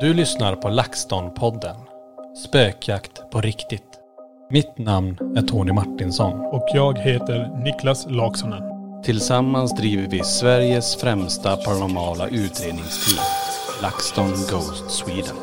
[0.00, 1.76] Du lyssnar på LaxTon-podden.
[2.44, 3.82] Spökjakt på riktigt.
[4.50, 6.40] Mitt namn är Tony Martinsson.
[6.40, 8.62] Och jag heter Niklas Laksonen.
[9.04, 13.24] Tillsammans driver vi Sveriges främsta paranormala utredningsteam.
[13.82, 15.36] LaxTon Ghost Sweden.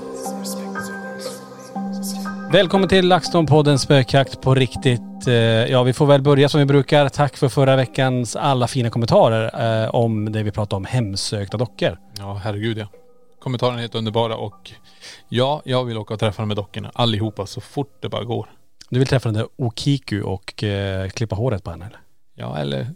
[2.52, 5.28] Välkommen till LaxTon-podden Spökjakt på riktigt.
[5.28, 5.34] Eh,
[5.72, 7.10] Ja, vi får väl börja som vi brukar.
[7.10, 11.98] Tack för förra veckans alla fina kommentarer eh, om det vi pratade om, hemsökta dockor.
[12.20, 12.86] Ja, herregud ja.
[13.44, 14.72] Kommentarerna är helt underbara och
[15.30, 16.92] ja, jag vill åka och träffa de med dockorna.
[16.94, 18.48] Allihopa så fort det bara går.
[18.90, 22.00] Du vill träffa den där Okiku och eh, klippa håret på henne eller?
[22.34, 22.88] Ja, eller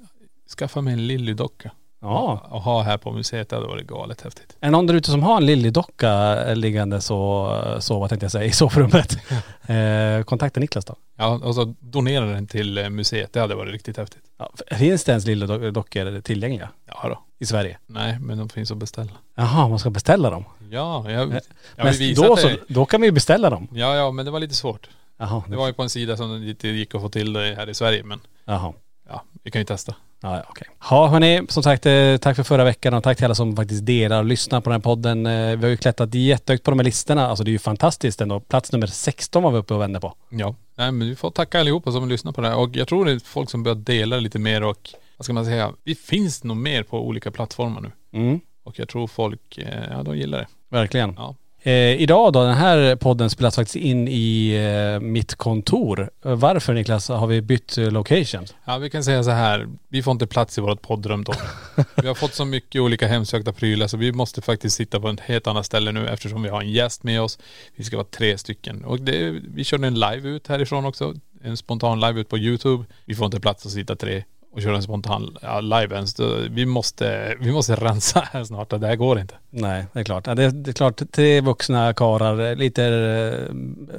[0.57, 1.71] skaffa mig en Lilly-docka.
[1.99, 2.47] Ja.
[2.49, 4.57] Och ha här på museet, det hade varit galet häftigt.
[4.59, 8.31] Är det någon där ute som har en Lilly-docka liggande så, så vad tänkte jag
[8.31, 9.17] säga, i sovrummet?
[9.67, 10.95] eh, kontakta Niklas då.
[11.17, 13.33] Ja, och så donera den till eh, museet.
[13.33, 14.23] Det hade varit riktigt häftigt.
[14.37, 17.19] Ja, finns det ens Lilly-dockor tillgängliga Ja då.
[17.39, 17.77] i Sverige?
[17.85, 19.11] Nej, men de finns att beställa.
[19.35, 20.45] Jaha, man ska beställa dem?
[20.69, 21.41] Ja, jag, jag
[21.75, 23.67] Men vill visa då, att så, det, då kan vi ju beställa dem.
[23.71, 24.89] Ja, ja, men det var lite svårt.
[25.17, 25.43] Jaha.
[25.47, 27.69] Det var ju på en sida som det inte gick att få till det här
[27.69, 28.73] i Sverige, men Jaha.
[29.09, 29.95] ja, vi kan ju testa.
[30.21, 30.67] Ja, ja, okej.
[30.89, 33.85] Ja, hörni, som sagt, eh, tack för förra veckan och tack till alla som faktiskt
[33.85, 35.25] delar och lyssnar på den här podden.
[35.25, 37.27] Eh, Vi har ju klättrat jättehögt på de här listorna.
[37.27, 38.39] Alltså det är ju fantastiskt ändå.
[38.39, 40.13] Plats nummer 16 var vi uppe och vände på.
[40.29, 43.05] Ja, nej men vi får tacka allihopa som lyssnar på det här och jag tror
[43.05, 46.43] det är folk som börjar dela lite mer och vad ska man säga, vi finns
[46.43, 47.91] nog mer på olika plattformar nu.
[48.19, 50.47] Mm, Och jag tror folk, eh, ja de gillar det.
[50.69, 51.13] verkligen.
[51.17, 51.35] Ja.
[51.61, 56.09] Eh, idag då, den här podden spelas faktiskt in i eh, mitt kontor.
[56.21, 58.45] Varför Niklas har vi bytt eh, location?
[58.65, 61.33] Ja vi kan säga så här, vi får inte plats i vårt poddrum då.
[61.95, 65.19] vi har fått så mycket olika hemsökta prylar så vi måste faktiskt sitta på ett
[65.19, 67.39] helt annat ställe nu eftersom vi har en gäst med oss.
[67.75, 68.85] Vi ska vara tre stycken.
[68.85, 71.13] Och det, vi körde en live ut härifrån också.
[71.43, 72.85] En spontan live ut på YouTube.
[73.05, 74.23] Vi får inte plats att sitta tre
[74.57, 76.19] och köra en spontan live ens.
[76.49, 78.69] Vi måste, vi måste rensa här snart.
[78.69, 79.35] Det här går inte.
[79.49, 80.23] Nej, det är klart.
[80.23, 83.53] Det, det är klart, tre vuxna karlar, lite eh,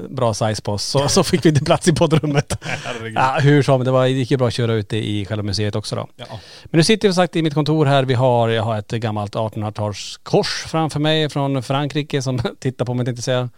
[0.09, 0.85] bra size på oss.
[0.85, 2.65] Så, så fick vi inte plats i poddrummet.
[3.15, 5.77] ja, hur som, det, var, det gick ju bra att köra ute i själva museet
[5.77, 6.09] också då.
[6.17, 6.27] Ja.
[6.65, 8.05] Men nu sitter vi som sagt i mitt kontor här.
[8.05, 13.05] Vi har, jag har ett gammalt 1800-talskors framför mig från Frankrike som tittar på mig
[13.05, 13.49] tänkte säga.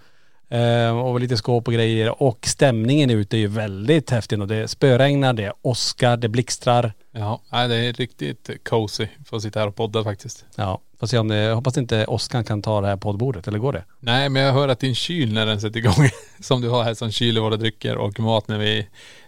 [0.51, 2.23] Eh, och lite skåp och grejer.
[2.23, 4.41] Och stämningen ute är ju väldigt häftig.
[4.41, 6.93] Och det spöregnar, det åskar, det blixtrar.
[7.13, 10.45] Ja, nej, det är riktigt cozy för att sitta här och podda faktiskt.
[10.57, 13.59] Ja, får se om det, jag hoppas inte åskan kan ta det här poddbordet, eller
[13.59, 13.85] går det?
[14.01, 16.09] Nej men jag hör att din kyl när den sätter igång,
[16.41, 18.79] som du har här som kyler våra drycker och mat när vi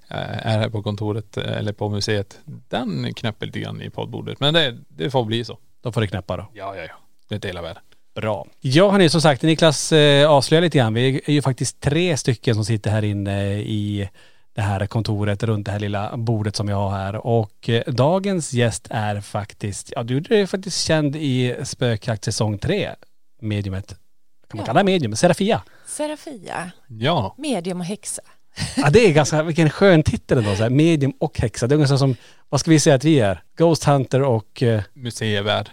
[0.08, 4.40] eh, är här på kontoret eh, eller på museet, den knäpper lite grann i poddbordet.
[4.40, 5.58] Men det, det får bli så.
[5.82, 6.48] Då får det knäppa då.
[6.52, 6.94] Ja, ja, ja.
[7.28, 7.82] Det är inte hela världen.
[8.14, 8.46] Bra.
[8.60, 10.94] Ja hörni, som sagt, Niklas eh, avslöjar lite grann.
[10.94, 14.08] Vi är ju faktiskt tre stycken som sitter här inne i
[14.54, 17.26] det här kontoret runt det här lilla bordet som jag har här.
[17.26, 22.90] Och eh, dagens gäst är faktiskt, ja du är faktiskt känd i Spökjakt säsong 3,
[23.40, 23.88] mediumet.
[23.88, 23.96] Kan
[24.58, 24.66] man Ja.
[24.66, 25.16] kalla det medium?
[25.16, 25.62] Serafia.
[25.86, 28.22] Serafia, Ja, medium och häxa.
[28.76, 30.70] Ja det är ganska, vilken skön titel ändå så här.
[30.70, 31.66] Medium och häxa.
[31.66, 32.16] Det är ungefär som,
[32.48, 33.42] vad ska vi säga att vi är?
[33.58, 35.70] Ghost Hunter och, eh, museivärld.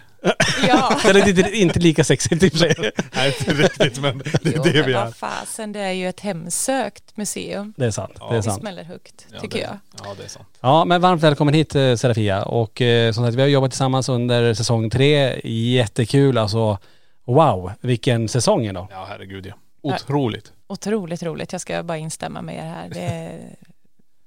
[0.68, 0.98] Ja.
[1.02, 2.74] Det är inte, lika sexigt i och för sig.
[3.14, 5.10] Nej, inte riktigt men det Jo, är det men vi är.
[5.10, 7.74] fasen, det är ju ett hemsökt museum.
[7.76, 8.12] Det är sant.
[8.18, 8.60] Det är Det sant.
[8.60, 9.78] smäller högt, Ja, tycker det, jag.
[10.04, 10.48] Ja, det är sant.
[10.60, 14.08] Ja men varmt välkommen hit eh, Serafia och eh, som sagt vi har jobbat tillsammans
[14.08, 15.40] under säsong tre.
[15.44, 16.78] Jättekul alltså.
[17.24, 18.88] Wow, vilken säsong ändå.
[18.90, 19.54] Ja, herregud ja.
[19.82, 20.52] Otroligt.
[20.66, 22.88] Otroligt roligt, jag ska bara instämma med er här.
[22.88, 23.32] Det,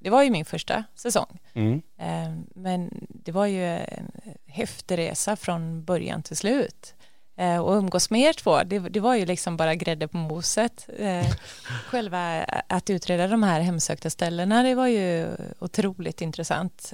[0.03, 1.39] det var ju min första säsong.
[1.53, 1.81] Mm.
[1.99, 4.11] Eh, Men det var ju en
[4.47, 6.93] häftig resa från början till slut.
[7.37, 10.87] Eh, Och umgås med er två, det, det var ju liksom bara grädde på moset.
[10.97, 11.27] Eh,
[11.87, 15.27] Själva att utreda de här hemsökta ställena, det var ju
[15.59, 16.93] otroligt intressant.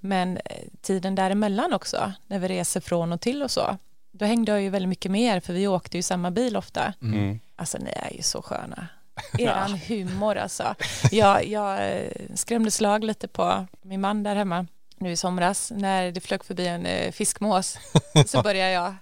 [0.00, 3.78] Men eh, tiden däremellan också, när vi reser från och till och så,
[4.12, 6.92] då hängde jag ju väldigt mycket med er, för vi åkte ju samma bil ofta.
[7.02, 7.40] Mm.
[7.56, 8.88] Alltså ni är ju så sköna.
[9.38, 10.74] Eran humor alltså.
[11.10, 14.66] Jag, jag eh, skrämde slag lite på min man där hemma
[14.98, 17.78] nu i somras när det flög förbi en eh, fiskmås.
[18.26, 18.94] Så började jag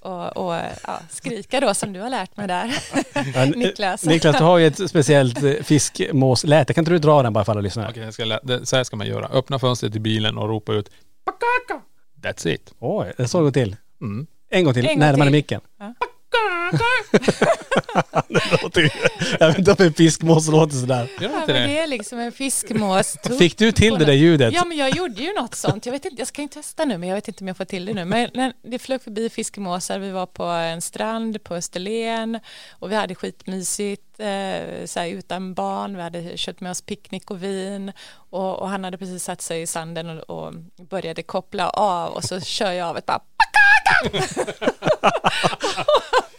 [0.00, 2.74] och, och ja, skrika då som du har lärt mig där.
[3.34, 4.04] Ja, Niklas.
[4.04, 6.74] Niklas du har ju ett speciellt eh, fiskmåsläte.
[6.74, 7.88] Kan inte du dra den bara för alla lyssnare?
[7.90, 9.26] Okej, jag ska det, så här ska man göra.
[9.26, 10.90] Öppna fönstret i bilen och ropa ut
[11.24, 11.84] Pakaka!
[12.22, 12.72] That's it.
[12.78, 13.76] Oj, det så går till.
[14.00, 14.26] Mm.
[14.50, 15.32] En gång till, En gång närmare till.
[15.32, 15.60] micken.
[15.78, 15.94] Ja.
[18.28, 18.90] Det låter ju...
[19.40, 21.08] Jag vet inte om en fiskmås låter sådär.
[21.20, 21.74] Gör Ja, inte men det?
[21.74, 23.16] det är liksom en fiskmås.
[23.38, 24.54] Fick du till det där ljudet?
[24.54, 25.86] Ja men jag gjorde ju något sånt.
[25.86, 27.64] Jag vet inte, jag ska inte testa nu men jag vet inte om jag får
[27.64, 28.04] till det nu.
[28.04, 32.38] Men när det flög förbi fiskemåsar, vi var på en strand på Österlen
[32.78, 35.96] och vi hade skitmysigt eh, så här, utan barn.
[35.96, 37.92] Vi hade köpt med oss picknick och vin
[38.30, 42.24] och, och han hade precis satt sig i sanden och, och började koppla av och
[42.24, 43.20] så kör jag av ett bara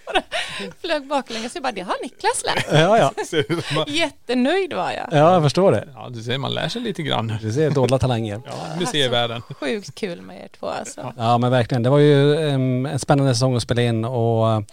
[0.81, 1.55] flög baklänges.
[1.55, 2.65] Jag bara, det har Niklas lärt.
[2.71, 3.13] Ja, ja.
[3.25, 5.07] Ser Jättenöjd var jag.
[5.11, 5.87] Ja, jag förstår det.
[5.95, 7.33] Ja, du ser, man lär sig lite grann.
[7.41, 8.41] Du ser dolda talanger.
[8.45, 9.41] Ja, museivärlden.
[9.41, 11.13] Sjukt kul med er två alltså.
[11.17, 11.83] Ja men verkligen.
[11.83, 14.63] Det var ju em, en spännande säsong att spela in och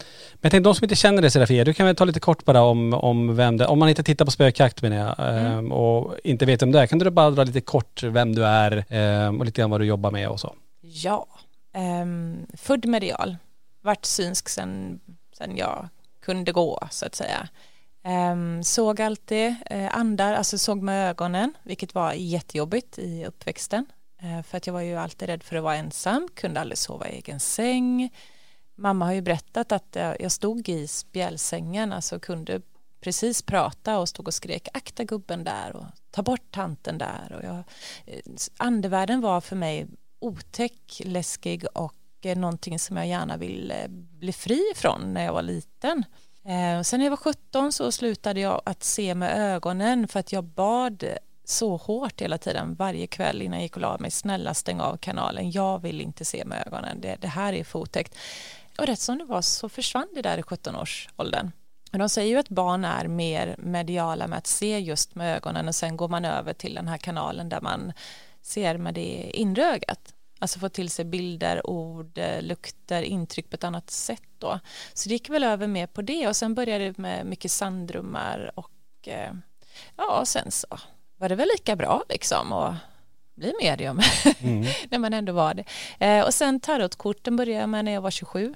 [0.41, 2.45] men jag tänkte de som inte känner dig Serafia, du kan väl ta lite kort
[2.45, 6.15] bara om, om vem det, om man inte tittar på spökjakt menar jag em, och
[6.23, 9.39] inte vet vem du är, kan du bara dra lite kort vem du är em,
[9.39, 10.55] och lite grann vad du jobbar med och så?
[10.81, 11.27] Ja,
[11.75, 13.37] um, född medial,
[13.81, 14.99] vart synsk sen,
[15.41, 15.89] sen jag
[16.19, 17.49] kunde gå så att säga.
[18.03, 23.85] Um, såg alltid uh, andar, alltså såg med ögonen, vilket var jättejobbigt i uppväxten.
[24.23, 27.09] Uh, för att jag var ju alltid rädd för att vara ensam, kunde aldrig sova
[27.09, 28.09] i egen säng.
[28.75, 32.61] Mamma har ju berättat att uh, jag stod i spjälsängen, alltså kunde
[33.01, 37.33] precis prata och stod och skrek akta gubben där och ta bort tanten där.
[37.37, 37.63] Och jag,
[38.05, 38.21] eh,
[38.57, 39.87] andevärlden var för mig
[40.19, 45.33] otäck, läskig och eh, någonting som jag gärna ville eh, bli fri ifrån när jag
[45.33, 46.05] var liten.
[46.45, 50.31] Eh, sen när jag var 17 så slutade jag att se med ögonen för att
[50.31, 51.03] jag bad
[51.45, 54.97] så hårt hela tiden varje kväll innan jag gick och la mig snälla stäng av
[54.97, 58.15] kanalen jag vill inte se med ögonen det, det här är för otäckt
[58.77, 61.51] och rätt som det var så försvann det där i 17-årsåldern
[61.91, 65.67] men de säger ju att barn är mer mediala med att se just med ögonen
[65.67, 67.93] och sen går man över till den här kanalen där man
[68.41, 73.55] ser med det inre ögat alltså få till sig bilder, ord, eh, lukter, intryck på
[73.55, 74.59] ett annat sätt då.
[74.93, 78.51] Så det gick väl över mer på det och sen började det med mycket sanddrömmar
[78.55, 79.31] och eh,
[79.97, 80.67] ja, sen så
[81.17, 82.75] var det väl lika bra liksom att
[83.35, 83.99] bli medium
[84.39, 84.65] Mm.
[84.89, 85.63] när man ändå var det.
[86.05, 88.55] Eh, och sen tarotkorten började jag med när jag var 27.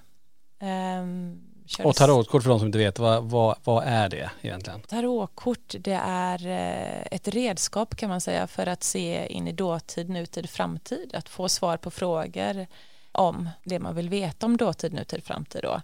[1.66, 4.82] Ehm, körde Och tarotkort för de som inte vet, vad, vad, vad är det egentligen?
[4.82, 10.10] Tarotkort det är eh, ett redskap kan man säga för att se in i dåtid,
[10.10, 11.16] nutid, framtid.
[11.16, 12.68] Att få svar på frågor
[13.12, 15.62] om det man vill veta om dåtid, nutid, framtid.
[15.64, 15.82] Då.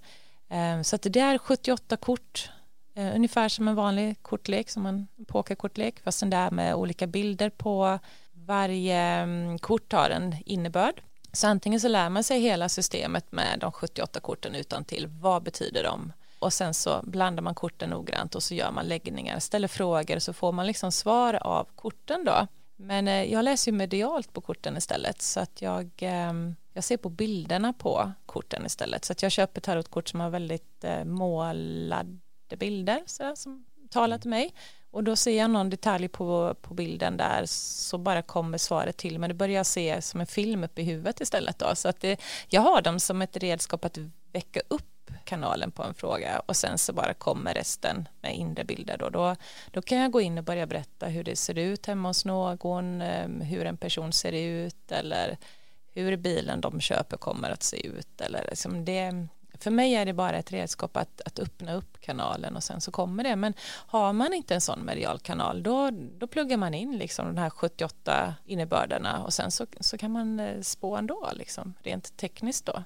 [0.55, 2.49] Eh, Så att det är 78 kort,
[2.95, 7.49] eh, ungefär som en vanlig kortlek, som en pokerkortlek, fast den där med olika bilder
[7.49, 7.99] på.
[8.33, 11.01] Varje mm, kort har en innebörd.
[11.33, 15.07] Så antingen så lär man sig hela systemet med de 78 korten utan till.
[15.07, 16.13] Vad betyder de?
[16.39, 20.33] Och sen så blandar man korten noggrant och så gör man läggningar, ställer frågor så
[20.33, 22.47] får man liksom svar av korten då.
[22.75, 26.97] Men eh, jag läser ju medialt på korten istället så att jag, ehm, jag ser
[26.97, 29.05] på bilderna på korten istället.
[29.05, 32.17] Så att jag köper tarotkort som har väldigt eh, målade
[32.57, 34.53] bilder så där, som talar till mig.
[34.91, 39.19] Och då ser jag någon detalj på, på bilden där så bara kommer svaret till
[39.19, 41.75] men det börjar jag se som en film upp i huvudet istället då.
[41.75, 43.97] Så att det, jag har dem som ett redskap att
[44.31, 48.97] väcka upp kanalen på en fråga och sen så bara kommer resten med inre bilder
[48.97, 49.09] då.
[49.09, 49.35] Då,
[49.71, 53.01] då kan jag gå in och börja berätta hur det ser ut hemma hos någon,
[53.01, 55.37] eh, hur en person ser ut eller
[55.93, 59.27] hur bilen de köper kommer att se ut eller liksom det
[59.63, 62.91] för mig är det bara ett redskap att, att öppna upp kanalen och sen så
[62.91, 63.35] kommer det.
[63.35, 67.37] Men har man inte en sån medial kanal då, då pluggar man in liksom de
[67.37, 72.65] här 78 innebörderna och sen så, så kan man eh, spå ändå liksom, rent tekniskt
[72.65, 72.83] då.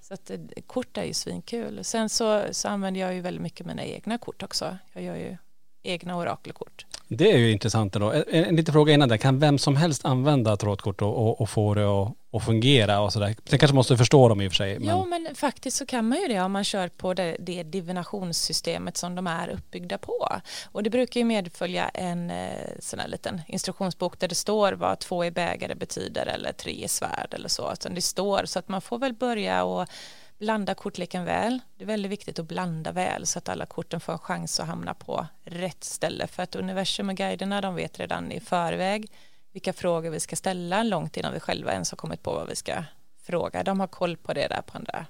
[0.00, 1.84] Så att eh, kort är ju svinkul.
[1.84, 4.78] Sen så, så använder jag ju väldigt mycket mina egna kort också.
[4.92, 5.36] Jag gör ju
[5.82, 6.86] egna orakelkort.
[7.10, 8.12] Det är ju intressant då.
[8.12, 9.16] En, en liten fråga innan där.
[9.16, 13.12] Kan vem som helst använda trådkort och, och, och få det att, att fungera och
[13.12, 13.36] sådär?
[13.44, 14.78] Sen kanske måste förstå dem i och för sig.
[14.78, 14.88] Men...
[14.88, 18.96] Jo men faktiskt så kan man ju det om man kör på det, det divinationssystemet
[18.96, 20.28] som de är uppbyggda på.
[20.72, 22.48] Och det brukar ju medfölja en eh,
[22.80, 26.88] sån här liten instruktionsbok där det står vad två i bägare betyder eller tre i
[26.88, 27.74] svärd eller så.
[27.80, 29.88] Så det står så att man får väl börja och
[30.38, 31.60] blanda kortleken väl.
[31.76, 34.66] Det är väldigt viktigt att blanda väl så att alla korten får en chans att
[34.66, 39.10] hamna på rätt ställe för att universum och guiderna de vet redan i förväg
[39.52, 42.56] vilka frågor vi ska ställa långt innan vi själva ens har kommit på vad vi
[42.56, 42.84] ska
[43.22, 43.62] fråga.
[43.62, 45.06] De har koll på det där på andra,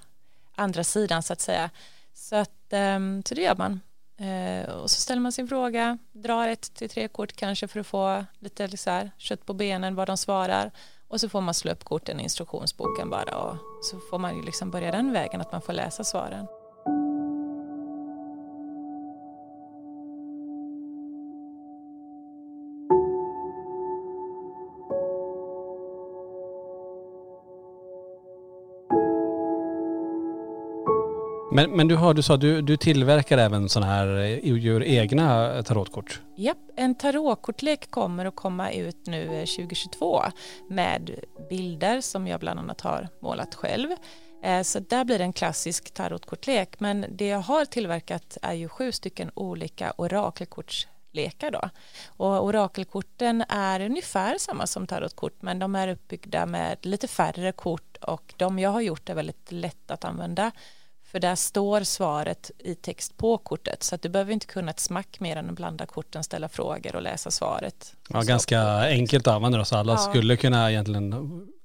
[0.55, 1.69] andra sidan så att säga.
[2.13, 3.81] Så, att, ehm, så det gör man.
[4.17, 7.87] Eh, och så ställer man sin fråga, drar ett till tre kort kanske för att
[7.87, 10.71] få lite så här, kött på benen vad de svarar
[11.09, 14.41] och så får man slå upp korten i instruktionsboken bara och så får man ju
[14.41, 16.47] liksom börja den vägen att man får läsa svaren.
[31.59, 35.55] Men, men du, har, du sa du, du tillverkar även sådana här, eh, gör egna
[35.55, 36.21] eh, tarotkort?
[36.37, 40.21] Japp, en tarotkortlek kommer att komma ut nu eh, 2022
[40.69, 43.87] med bilder som jag bland annat har målat själv.
[44.63, 48.91] Så där blir det en klassisk tarotkortlek men det jag har tillverkat är ju sju
[48.91, 51.69] stycken olika orakelkortslekar då.
[52.07, 57.97] Och orakelkorten är ungefär samma som tarotkort men de är uppbyggda med lite färre kort
[58.01, 60.51] och de jag har gjort är väldigt lätta att använda.
[61.11, 64.79] För där står svaret i text på kortet så att du behöver inte kunna ett
[64.79, 67.95] smack mer än att blanda korten, ställa frågor och läsa svaret.
[68.09, 69.97] Ja, ganska enkelt att använda så alla ja.
[69.97, 71.13] skulle kunna egentligen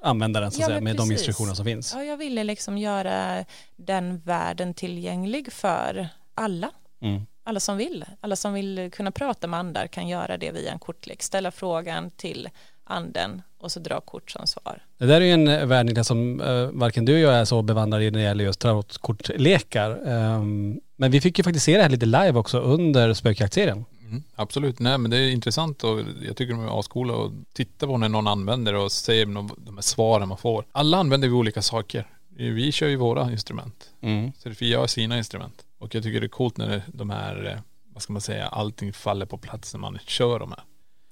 [0.03, 1.09] använda den så ja, säga, med precis.
[1.09, 1.95] de instruktioner som finns.
[1.95, 3.45] Ja, jag ville liksom göra
[3.77, 6.71] den världen tillgänglig för alla.
[7.03, 7.27] Mm.
[7.45, 8.05] Alla som vill.
[8.21, 11.23] Alla som vill kunna prata med andar kan göra det via en kortlek.
[11.23, 12.49] Ställa frågan till
[12.85, 14.83] anden och så dra kort som svar.
[14.99, 18.05] Det där är ju en värld som uh, varken du och jag är så bevandrade
[18.05, 20.09] i när det gäller just tarotkortlekar.
[20.09, 23.85] Um, men vi fick ju faktiskt se det här lite live också under spökjaktserien.
[24.01, 27.87] Mm, absolut, nej men det är intressant och jag tycker de är ascoola och titta
[27.87, 30.65] på när någon använder och säger de här svaren man får.
[30.73, 32.07] Alla använder vi olika saker.
[32.37, 33.91] Vi kör ju våra instrument.
[34.01, 34.33] Mm.
[34.39, 35.65] Serafia har sina instrument.
[35.79, 37.61] Och jag tycker det är coolt när de här, eh,
[37.93, 40.65] vad ska man säga, allting faller på plats när man kör de här.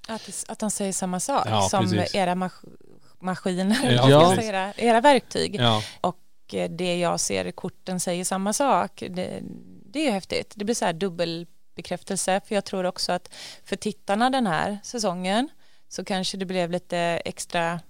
[0.08, 2.14] Att, att de säger samma sak ja, som precis.
[2.14, 2.52] era mas
[3.20, 4.42] maskiner, ja.
[4.42, 5.54] era, era verktyg.
[5.54, 5.82] Ja.
[6.00, 6.18] Och
[6.68, 9.02] det jag ser i korten säger samma sak.
[9.10, 9.42] Det,
[9.92, 10.52] det är häftigt.
[10.56, 12.40] Det blir så här dubbelbekräftelse.
[12.46, 15.48] För jag tror också att för tittarna den här säsongen
[15.88, 17.80] så kanske det blev lite extra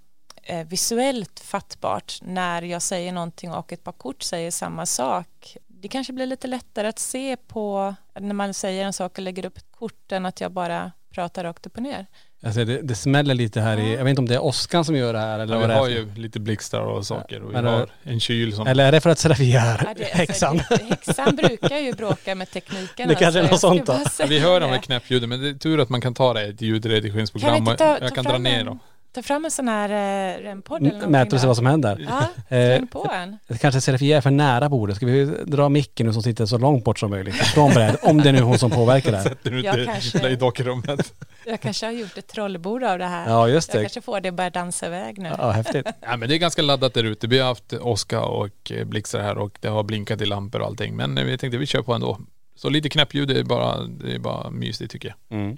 [0.43, 5.57] eh, visuellt fattbart när jag säger någonting och ett par kort säger samma sak.
[5.69, 9.47] Det kanske blir lite lättare att se på när man säger en sak och lägger
[9.47, 12.07] upp ett kort än att jag bara prata rakt upp och ner.
[12.45, 14.97] Alltså det, det smäller lite här i, jag vet inte om det är åskan som
[14.97, 15.77] gör det här eller ja, vad det är.
[15.77, 18.67] Vi har ju lite blixtar och saker och vi har en kyl som...
[18.67, 20.63] Eller är det för att Serafia är ja, det, häxan?
[20.71, 23.09] Alltså, häxan brukar ju bråka med tekniken.
[23.09, 24.23] Det kanske alltså, är något sånt då.
[24.23, 26.47] Ja, vi hör de här knäppljuden men det är tur att man kan ta det
[26.47, 27.67] i ett ljudredigeringsprogram.
[27.67, 28.79] Kan ta, jag kan dra ner dem.
[29.13, 31.07] Ta fram en sån här eh, rempodd eller.
[31.07, 32.07] Mäter och ser vad som händer.
[32.09, 33.59] Ja, eh, på en.
[33.59, 34.97] Kanske Serafia är för nära bordet.
[34.97, 38.05] Ska vi dra micken nu som sitter så långt bort som möjligt från brädet?
[38.05, 39.25] Om det är nu hon som påverkar det här.
[39.29, 41.15] Sätter ut jag kanske, i dockrummet.
[41.47, 43.31] Jag kanske har gjort ett trollbord av det här.
[43.31, 43.79] Ja, just det.
[43.79, 45.31] Jag kanske får det att börja dansa iväg nu.
[45.39, 45.87] Ja, häftigt.
[46.01, 47.27] ja, men det är ganska laddat där ute.
[47.27, 50.67] Vi har haft åska och eh, blixtar här och det har blinkat i lampor och
[50.67, 50.97] allting.
[50.97, 52.19] Men vi tänkte vi kör på ändå.
[52.57, 55.39] Så lite knäppljud, det är bara, det är bara mysigt tycker jag.
[55.39, 55.57] Mm.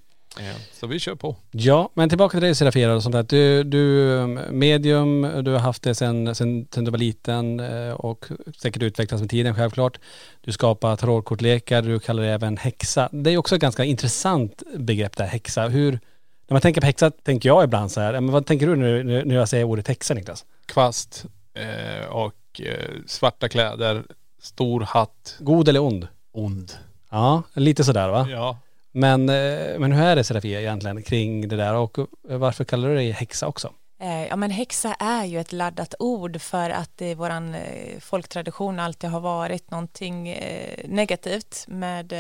[0.73, 1.37] Så vi kör på.
[1.51, 3.23] Ja, men tillbaka till dig Serafia och sånt där.
[3.23, 3.79] Du, du
[4.51, 8.27] medium, du har haft det sen, sen, sen du var liten eh, och
[8.57, 9.99] säkert utvecklats med tiden självklart.
[10.41, 13.09] Du skapar tarotkortlekar, du kallar det även häxa.
[13.13, 15.69] Det är också ett ganska intressant begrepp där, häxa.
[15.69, 18.77] Hur, när man tänker på häxa tänker jag ibland så här, men vad tänker du
[18.77, 20.45] när, när jag säger ordet häxa Niklas?
[20.67, 21.25] Kvast
[21.55, 24.05] eh, och eh, svarta kläder,
[24.43, 25.37] stor hatt.
[25.39, 26.09] God eller ond?
[26.33, 26.73] Ond.
[27.11, 28.29] Ja, lite sådär va?
[28.31, 28.59] Ja.
[28.97, 32.95] Men, eh, men hur är det Serafia egentligen kring det där och varför kallar du
[32.95, 33.73] dig häxa också?
[34.01, 37.99] Eh, ja men häxa är ju ett laddat ord för att det i våran eh,
[38.01, 40.39] folktradition alltid har varit någonting
[40.85, 42.13] negativt med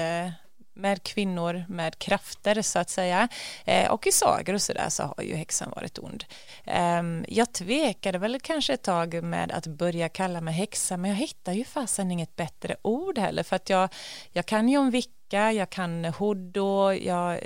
[0.76, 3.28] med kvinnor med krafter så att säga
[3.90, 6.24] och i sagor och sådär så har ju häxan varit ond.
[6.64, 11.18] Ehm, jag tvekade väl kanske ett tag med att börja kalla mig häxa men jag
[11.18, 13.88] hittar ju fasen inget bättre ord heller för att jag,
[14.32, 17.40] jag kan ju om vilka wicca, jag kan hoodoo, jag eh,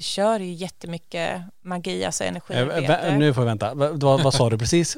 [0.00, 2.80] kör ju jättemycket magi, alltså Eh, energiarbete.
[2.92, 3.74] vä- nu får jag vänta.
[3.74, 4.96] Va- Vad, vad sa du precis?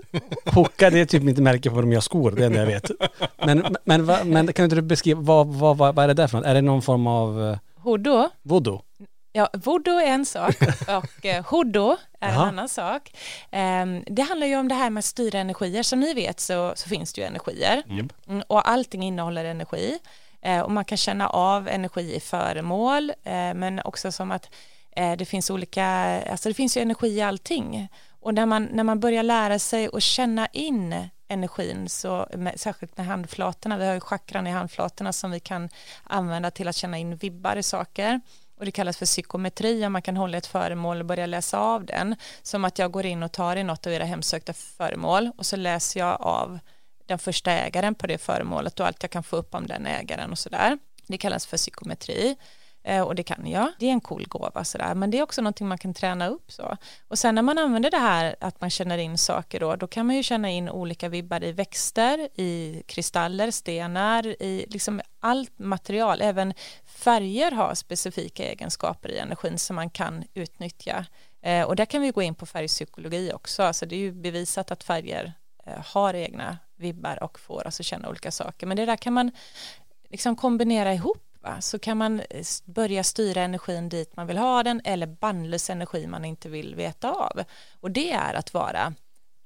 [0.54, 2.90] Hoka, det är typ mitt märke på de jag skor, det är det jag vet.
[3.44, 6.38] Men, men, va- men kan inte du beskriva, vad, vad, vad, är det där för
[6.38, 6.46] något?
[6.46, 8.82] Är det någon form av eh, Hoodoo, voodoo?
[9.32, 10.56] Ja, voodoo är en sak
[10.88, 13.12] och eh, hoodoo är en annan sak.
[13.50, 15.82] Ehm, det handlar ju om det här med att styra energier.
[15.82, 17.82] Som ni vet så, så finns det ju energier
[18.28, 19.98] Mm, och allting innehåller energi.
[20.42, 24.50] Eh, och man kan känna av energi i föremål eh, men också som att
[24.96, 25.86] eh, det finns olika,
[26.30, 27.88] alltså det finns ju energi i allting.
[28.20, 32.96] Och när man, när man börjar lära sig att känna in energin, så med, särskilt
[32.96, 35.68] med handflatorna, vi har ju chakran i handflatorna som vi kan
[36.04, 38.20] använda till att känna in vibbar i saker.
[38.58, 41.84] Och det kallas för psykometri, om man kan hålla ett föremål och börja läsa av
[41.84, 42.16] den.
[42.42, 45.56] Som att jag går in och tar i något av era hemsökta föremål och så
[45.56, 46.58] läser jag av
[47.06, 50.32] den första ägaren på det föremålet och allt jag kan få upp om den ägaren
[50.32, 50.78] och sådär.
[51.06, 52.36] Det kallas för psykometri
[52.84, 53.72] eh, och det kan jag.
[53.78, 56.52] Det är en cool gåva sådär, men det är också någonting man kan träna upp
[56.52, 56.76] så.
[57.08, 60.06] Och sen när man använder det här att man känner in saker då, då kan
[60.06, 66.22] man ju känna in olika vibbar i växter, i kristaller, stenar, i liksom allt material,
[66.22, 71.06] även färger har specifika egenskaper i energin som man kan utnyttja.
[71.42, 74.70] Eh, och där kan vi gå in på färgpsykologi också, så det är ju bevisat
[74.70, 75.32] att färger
[75.66, 78.66] eh, har egna vibbar och får oss att känna olika saker.
[78.66, 79.30] Men det där kan man
[80.10, 81.60] liksom kombinera ihop va?
[81.60, 86.06] så kan man eh, börja styra energin dit man vill ha den eller bannlös energi
[86.06, 87.44] man inte vill veta av.
[87.80, 88.94] Och det är att vara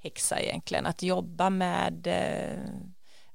[0.02, 2.58] häxa egentligen, att jobba med eh,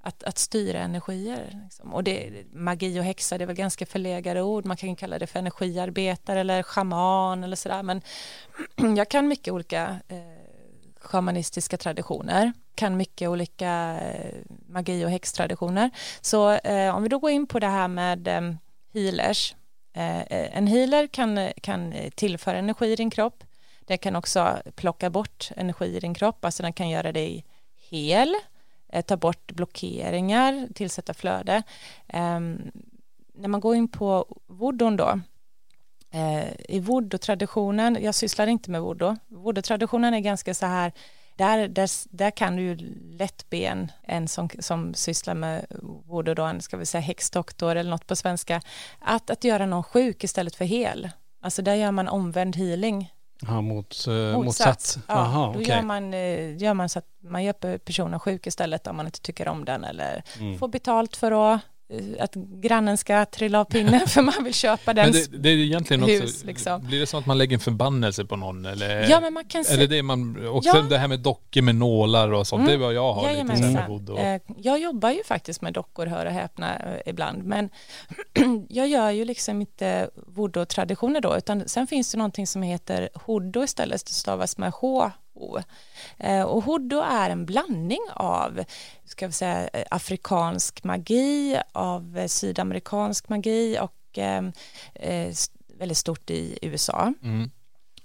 [0.05, 1.59] att, att styra energier.
[1.63, 1.93] Liksom.
[1.93, 5.19] Och det, magi och häxa det är väl ganska förlegade ord, man kan ju kalla
[5.19, 8.01] det för energiarbetare eller schaman eller sådär men
[8.97, 10.17] jag kan mycket olika eh,
[11.01, 14.36] shamanistiska traditioner, kan mycket olika eh,
[14.67, 15.89] magi och häxtraditioner.
[16.22, 18.55] Så eh, om vi då går in på det här med ehm, eh,
[18.94, 19.55] healers.
[19.94, 23.44] Eh, en healer kan, eh, kan eh, tillföra energi i din kropp.
[23.86, 27.46] Den kan också plocka bort energi i din kropp, alltså den kan göra dig
[27.89, 28.36] hel,
[28.94, 31.63] eh, ta bort blockeringar, tillsätta flöde.
[32.08, 32.72] Ehm,
[33.34, 35.20] när man går in på voodoo då,
[36.12, 40.91] eh, i voodoo-traditionen, jag sysslar inte med voodoo, voodoo-traditionen är ganska så här,
[41.36, 42.75] där, där, där kan du ju
[43.18, 45.65] lätt be en, en som, som sysslar med
[46.06, 48.62] voodoo, då, en ska vi säga häxdoktor eller något på svenska,
[49.00, 51.10] att, att göra någon sjuk istället för hel.
[51.41, 53.12] Alltså där gör man omvänd healing.
[53.41, 54.98] Ja, mot, eh, motsats.
[55.08, 55.67] Ja, Jaha, då okej.
[55.67, 59.21] gör, man, eh, gör man så att man gör personen sjuk istället om man inte
[59.21, 60.60] tycker om den eller Mm.
[60.60, 61.62] får betalt för att,
[62.19, 65.12] att grannen ska trilla av pinnen för man vill köpa den.
[65.12, 66.88] Det, det är egentligen också, hus, liksom.
[66.88, 69.10] blir det så att man lägger en förbannelse på någon eller?
[69.10, 70.82] Ja men man kan Eller se, det man, och Ja.
[70.82, 72.67] det här med dockor med nålar och sånt, Mm.
[72.67, 73.91] det är vad jag har lite så här med Jajamensan.
[73.91, 74.17] voodoo.
[74.17, 77.43] Eh, Jag jobbar ju faktiskt med dockor, hör och häpna, eh, ibland.
[77.43, 77.69] Men
[78.69, 83.63] jag gör ju liksom inte voodoo-traditioner då, utan sen finns det någonting som heter hoodoo
[83.63, 85.12] istället, det stavas med H-O.
[86.17, 88.63] Eh, Och hoodoo är en blandning av,
[89.06, 94.43] ska vi säga, eh, afrikansk magi, av eh, sydamerikansk magi och eh,
[94.93, 95.34] eh,
[95.80, 97.50] väldigt stort i USA Mm.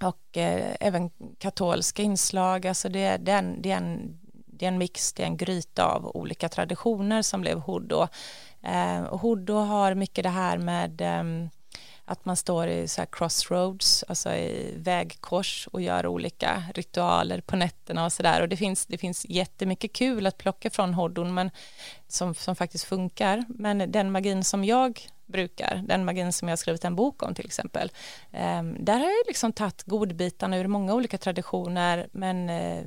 [0.03, 2.67] och eh, även katolska inslag.
[2.67, 5.37] Alltså det, det, är en, det, är en, det är en mix, det är en
[5.37, 8.07] gryta av olika traditioner som blev hoodoo.
[8.63, 11.49] Eh, och hoodoo har mycket det här med ehm,
[12.05, 17.55] att man står i så här crossroads, alltså i vägkors och gör olika ritualer på
[17.55, 18.41] nätterna och sådär.
[18.41, 21.51] Och det finns, det finns jättemycket kul att plocka från hoodon men
[22.07, 23.45] som, som faktiskt funkar.
[23.49, 27.35] Men den magin som jag brukar, den magin som jag har skrivit en bok om
[27.35, 27.91] till exempel,
[28.31, 32.83] Ehm, där har jag liksom tagit godbitarna ur många olika traditioner men eh,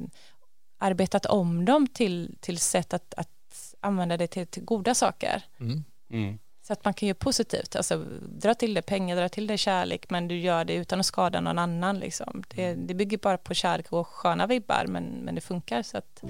[0.78, 5.42] arbetat om dem till, till sätt att, att använda det till, till goda saker.
[5.60, 5.84] Mm.
[6.10, 6.38] Mm.
[6.66, 10.10] Så att man kan ju positivt, alltså dra till det pengar, dra till det kärlek
[10.10, 12.42] men du gör det utan att skada någon annan liksom.
[12.48, 16.22] Det, det bygger bara på kärlek och sköna vibbar men, men det funkar så att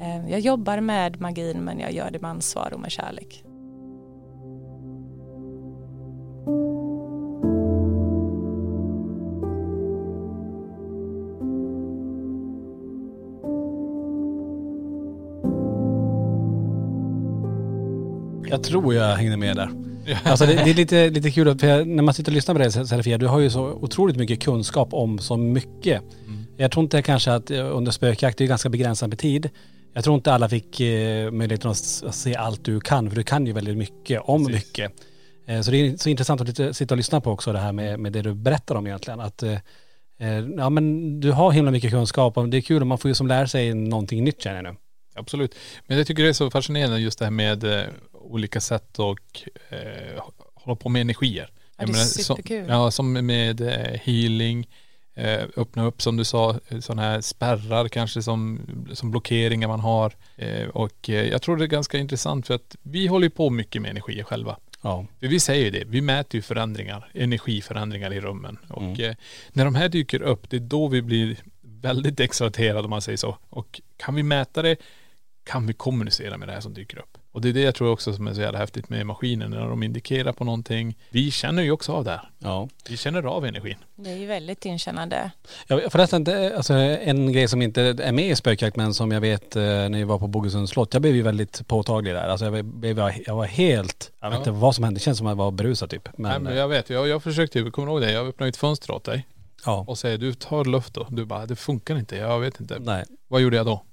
[0.00, 3.44] eh, jag jobbar med magin men jag gör det med ansvar och med kärlek.
[18.54, 19.70] Jag tror jag hängde med där.
[20.24, 22.72] Alltså det, det är lite, lite kul, jag, när man sitter och lyssnar på dig
[22.72, 26.02] Serafia, du har ju så otroligt mycket kunskap om så mycket.
[26.26, 26.46] Mm.
[26.56, 29.50] Jag tror inte kanske att eh, under spökjakt, det är ganska begränsad med tid.
[29.94, 33.22] Jag tror inte alla fick eh, möjligheten att att se allt du kan, för du
[33.22, 34.66] kan ju väldigt mycket om Precis.
[34.66, 34.92] mycket.
[35.46, 37.72] Eh, så det är så intressant att lite, sitta och lyssna på också det här
[37.72, 39.20] med, med det du berättar om egentligen.
[39.20, 39.58] Att, eh,
[40.56, 43.14] ja men du har himla mycket kunskap och det är kul och man får ju
[43.14, 44.78] som lära sig någonting nytt känner jag nu.
[45.14, 45.54] Absolut.
[45.86, 49.42] Men jag tycker det är så fascinerande just det här med eh, olika sätt och
[49.68, 50.22] eh,
[50.54, 51.50] hålla på med energier.
[51.76, 52.64] Ja, det är superkul.
[52.66, 54.68] Som, ja, som med eh, healing,
[55.14, 58.60] eh, öppna upp som du sa, sådana här spärrar kanske som,
[58.92, 60.12] som blockeringar man har.
[60.36, 63.82] Eh, och eh, jag tror det är ganska intressant för att vi håller på mycket
[63.82, 64.56] med energi själva.
[64.82, 65.06] Ja.
[65.20, 68.58] För vi säger det, vi mäter ju förändringar, energiförändringar i rummen.
[68.68, 69.00] Och Mm.
[69.10, 69.16] eh,
[69.52, 73.18] när de här dyker upp, det är då vi blir väldigt exalterade om man säger
[73.18, 73.38] så.
[73.50, 74.76] Och kan vi mäta det,
[75.44, 77.18] kan vi kommunicera med det här som dyker upp.
[77.32, 79.68] Och det är det jag tror också som är så jävla häftigt med maskinen, när
[79.68, 80.96] de indikerar på någonting.
[81.10, 82.30] Vi känner ju också av det här.
[82.38, 82.68] ja.
[82.88, 83.76] Vi känner av energin.
[83.96, 85.30] Det är ju väldigt inkännande.
[85.66, 89.20] Ja, förresten, det, alltså, en grej som inte är med i spökjakt men som jag
[89.20, 92.28] vet eh, när vi var på Bogesunds slott, jag blev ju väldigt påtaglig där.
[92.28, 94.38] Alltså jag, blev, jag var helt, jag vet Ja.
[94.38, 96.08] inte vad som hände, det känns som att jag var berusad typ.
[96.18, 98.12] Men, Nej, men jag vet, jag, jag försökte ju, kommer du ihåg det?
[98.12, 99.26] Jag öppnade ett fönster åt dig
[99.66, 101.06] ja, och säger du tar luft då.
[101.10, 102.78] Du bara, det funkar inte, jag vet inte.
[102.78, 103.04] nej.
[103.28, 103.84] Vad gjorde jag då?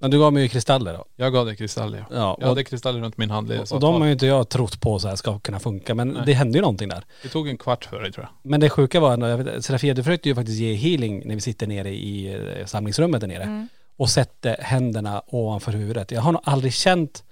[0.00, 1.04] Men du gav mig ju kristaller då.
[1.16, 1.98] Jag gav dig kristaller.
[1.98, 2.06] Ja.
[2.16, 3.60] Ja, Jag och, hade kristaller runt min handled.
[3.72, 6.22] och de har ju inte jag trott på så här ska kunna funka, men Nej.
[6.26, 7.04] det hände ju någonting där.
[7.22, 8.50] Det tog en kvart för dig tror jag.
[8.50, 11.34] Men det sjuka var, när jag vet- Serafia du försökte ju faktiskt ge healing när
[11.34, 13.42] vi sitter nere i eh, samlingsrummet där nere.
[13.42, 13.68] Mm.
[13.96, 16.10] Och sätter händerna ovanför huvudet.
[16.10, 17.24] Jag har nog aldrig känt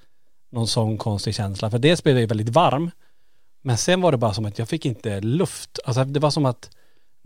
[0.53, 1.71] någon sån konstig känsla.
[1.71, 2.91] För dels blev jag ju väldigt varm.
[3.63, 5.79] Men sen var det bara som att jag fick inte luft.
[5.85, 6.71] Alltså det var som att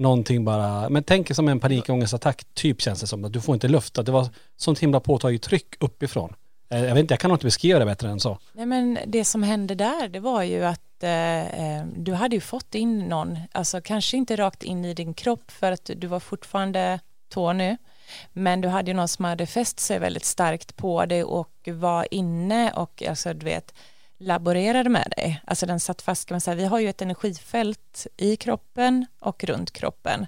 [0.00, 3.24] någonting bara, men tänk som en panikångestattack typ känns det som.
[3.24, 3.98] Att du får inte luft.
[3.98, 6.34] Att det var sånt himla påtagligt tryck uppifrån.
[6.70, 8.38] Eh, jag vet inte, jag kan nog inte beskriva det bättre än så.
[8.52, 12.40] Nej, men det som hände där det var ju att eh, eh du hade ju
[12.40, 16.20] fått in någon, alltså kanske inte rakt in i din kropp för att du var
[16.20, 17.76] fortfarande Tony,
[18.32, 22.06] men du hade ju någon som hade fäst sig väldigt starkt på dig och var
[22.10, 23.74] inne och alltså du vet
[24.20, 25.42] laborerade med dig.
[25.44, 26.54] Alltså den satt fast, kan man säga.
[26.54, 30.26] Vi har ju ett energifält i kroppen och runt kroppen.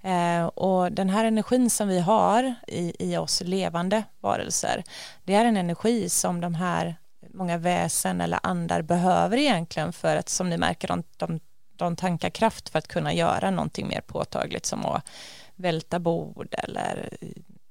[0.00, 4.84] Eh, och den här energin som vi har i, i oss levande varelser,
[5.24, 6.96] det är en energi som de här
[7.34, 11.40] många väsen eller andar behöver egentligen för att som ni märker de, de,
[11.76, 15.08] de tankar kraft för att kunna göra någonting mer påtagligt som att
[15.54, 17.08] välta bord eller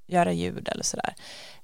[0.08, 1.16] göra ljud eller sådär.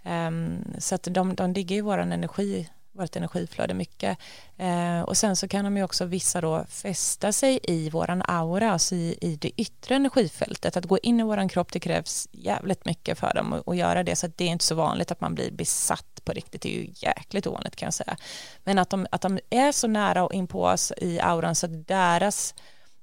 [0.05, 4.17] Um, så att de, de ligger i vår energi vårt energiflöde mycket.
[4.57, 8.71] Eh, och sen så kan de ju också vissa då fästa sig i våran aura,
[8.71, 10.77] alltså i, i det yttre energifältet.
[10.77, 14.03] Att gå in i våran kropp, det krävs jävligt mycket för dem att, att göra
[14.03, 16.69] det, så att det är inte så vanligt att man blir besatt på riktigt, det
[16.69, 18.17] är ju jäkligt ovanligt kan jag säga.
[18.63, 21.65] Men att de, att de är så nära och in på oss i auran så
[21.65, 22.53] att deras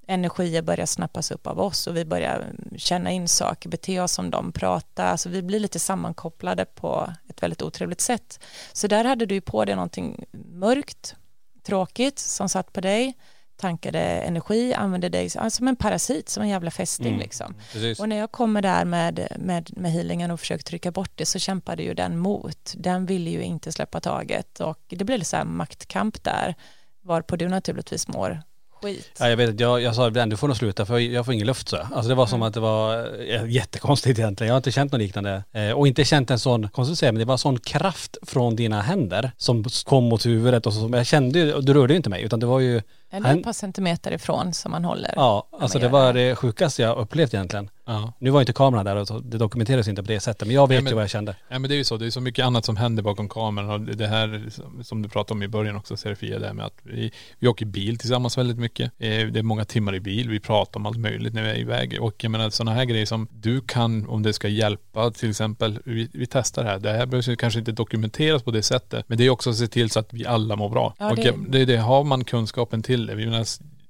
[0.07, 4.31] energier börjar snappas upp av oss och vi börjar känna in saker, bete oss som
[4.31, 8.41] de, prata, alltså vi blir lite sammankopplade på ett väldigt otrevligt sätt.
[8.73, 11.15] Så där hade du ju på dig någonting mörkt,
[11.63, 13.15] tråkigt som satt på dig,
[13.57, 17.21] tankade energi, använde dig alltså som en parasit, som en jävla fästing Mm.
[17.21, 17.55] liksom.
[17.73, 18.01] Precis.
[18.01, 21.39] Och när jag kommer där med, med, med healingen och försöker trycka bort det så
[21.39, 22.75] kämpade ju den mot.
[22.77, 26.55] Den ville ju inte släppa taget och det blev lite så här maktkamp där
[27.03, 28.43] varpå du naturligtvis mår
[28.85, 29.11] skit.
[29.19, 31.35] Ja, jag vet inte, jag, jag sa ibland du får nog sluta för jag får
[31.35, 31.77] ingen luft så.
[31.77, 32.49] Alltså det var som Mm.
[32.49, 34.49] att det var eh, jättekonstigt egentligen.
[34.49, 35.43] Jag har inte känt något liknande.
[35.53, 38.57] Eh, och inte känt en sån, konstigt att säga, men det var sån kraft från
[38.57, 40.91] dina händer som kom mot huvudet och så.
[40.93, 43.53] Jag kände ju, du rörde ju inte mig utan det var ju, Eller ett par
[43.53, 45.13] centimeter ifrån som man håller.
[45.17, 46.29] ja, alltså det var det.
[46.29, 47.69] det sjukaste jag upplevt egentligen.
[47.87, 48.13] Ja.
[48.19, 50.69] Nu var inte kameran där och så- det dokumenteras inte på det sättet, men jag
[50.69, 51.37] vet Nej, men- ju vad jag kände.
[51.49, 53.71] Ja men det är ju så, det är så mycket annat som händer bakom kameran
[53.71, 54.43] och det här
[54.83, 57.67] som- du pratade om i början också Serafia, det här med att vi, vi åker
[57.67, 58.93] bil tillsammans väldigt mycket.
[58.99, 61.59] Eh, Det är många timmar i bil, vi pratar om allt möjligt när vi är
[61.59, 65.31] iväg och jag menar sådana här grejer som du kan om det ska hjälpa till
[65.31, 68.63] exempel, vi, vi testar det här, det här behövs ju kanske inte dokumenteras på det
[68.63, 70.95] sättet men det är också att se till så att vi alla mår bra.
[70.99, 71.65] Ja, och det- det...
[71.65, 73.45] det har man kunskapen till det, vi menar,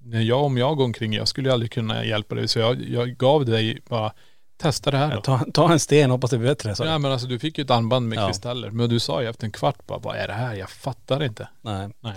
[0.04, 3.16] när jag, om jag går omkring, jag skulle aldrig kunna hjälpa dig så jag, jag
[3.16, 4.12] gav dig bara,
[4.56, 5.20] testa det här då.
[5.20, 6.74] Ta, ta en sten, hoppas det blir bättre.
[6.74, 6.84] Så.
[6.84, 8.26] Ja men alltså du fick ju ett armband med Ja.
[8.26, 8.70] kristaller.
[8.70, 10.54] Men du sa ju efter en kvart bara, vad är det här?
[10.54, 11.48] Jag fattar inte.
[11.62, 11.88] Nej.
[12.00, 12.14] Nej.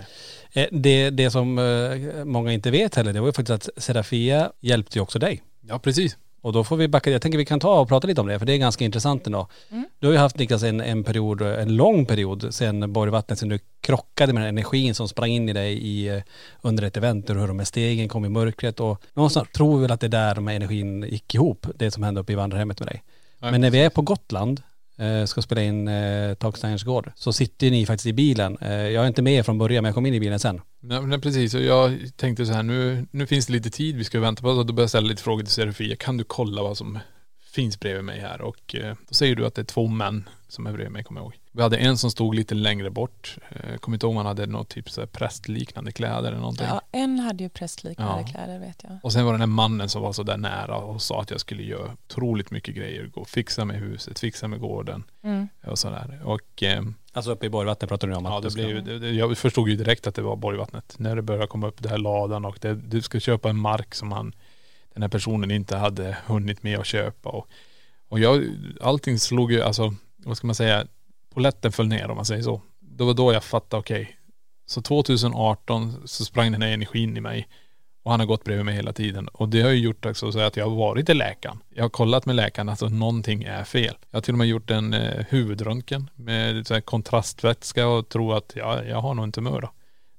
[0.52, 4.52] Eh, Det, det som eh, många inte vet heller, det var ju faktiskt att Serafia
[4.60, 5.42] hjälpte ju också dig.
[5.60, 6.16] Ja precis.
[6.40, 8.38] Och då får vi backa, jag tänker vi kan ta och prata lite om det,
[8.38, 9.48] för det är ganska intressant ändå.
[9.70, 9.84] Mm.
[9.98, 13.58] Du har ju haft Niklas en, en period, en lång period sen Borgvattnet, sen du
[13.80, 16.22] krockade med den energin som sprang in i dig i, eh,
[16.60, 19.82] under ett event, du hörde de här stegen, kom i mörkret och någonstans tror vi
[19.82, 22.36] väl att det är där de här energin gick ihop, det som hände uppe i
[22.36, 23.02] vandrarhemmet med dig.
[23.38, 24.62] Ja, Men när vi är på Gotland,
[24.98, 28.58] Eh, ska spela in eh, Taksteiners gård, så sitter ni faktiskt i bilen.
[28.60, 30.60] Eh, jag är inte med från början, men jag kom in i bilen sen.
[30.80, 31.54] Nej, men precis.
[31.54, 34.54] Och jag tänkte så här, nu, nu finns det lite tid, vi ska vänta på
[34.54, 35.96] så Då började jag ställa lite frågor till Serafia.
[35.96, 36.98] Kan du kolla vad som
[37.50, 40.66] finns bredvid mig här och eh, då säger du att det är två män som
[40.66, 41.38] är bredvid mig, kommer jag ihåg.
[41.52, 43.36] Vi hade en som stod lite längre bort.
[43.50, 46.66] Eh, kommer inte ihåg om han hade något typ så här prästliknande kläder eller någonting.
[46.66, 48.32] Ja, en hade ju prästliknande Ja.
[48.32, 48.98] kläder vet jag.
[49.02, 51.30] Och sen var det den här mannen som var så där nära och sa att
[51.30, 53.06] jag skulle göra otroligt mycket grejer.
[53.06, 55.48] Gå och fixa med huset, fixa med gården Mm.
[55.66, 56.20] och sådär.
[56.24, 56.82] Och eh,
[57.12, 58.62] Alltså uppe i Borgvattnet pratar du om att ja, det ska...
[58.62, 60.94] blev, det, jag förstod ju direkt att det var Borgvattnet.
[60.98, 63.94] När det började komma upp det här ladan och det, du ska köpa en mark
[63.94, 64.32] som han,
[64.98, 67.28] den här personen inte hade hunnit med att köpa.
[67.28, 67.48] Och,
[68.08, 68.44] och jag,
[68.80, 70.86] allting slog ju, alltså, vad ska man säga,
[71.34, 72.62] poletten föll ner om man säger så.
[72.80, 74.16] Det var då jag fattade, okej,
[74.66, 77.48] så 2018 så sprang den här energin i mig
[78.02, 79.28] och han har gått bredvid mig hela tiden.
[79.28, 81.58] Och det har ju gjort också så att jag har varit till läkaren.
[81.74, 83.94] Jag har kollat med läkaren, alltså någonting är fel.
[84.10, 88.36] Jag har till och med gjort en eh, huvudröntgen med så här kontrastvätska och tror
[88.36, 89.70] att ja, jag har nog en tumör då.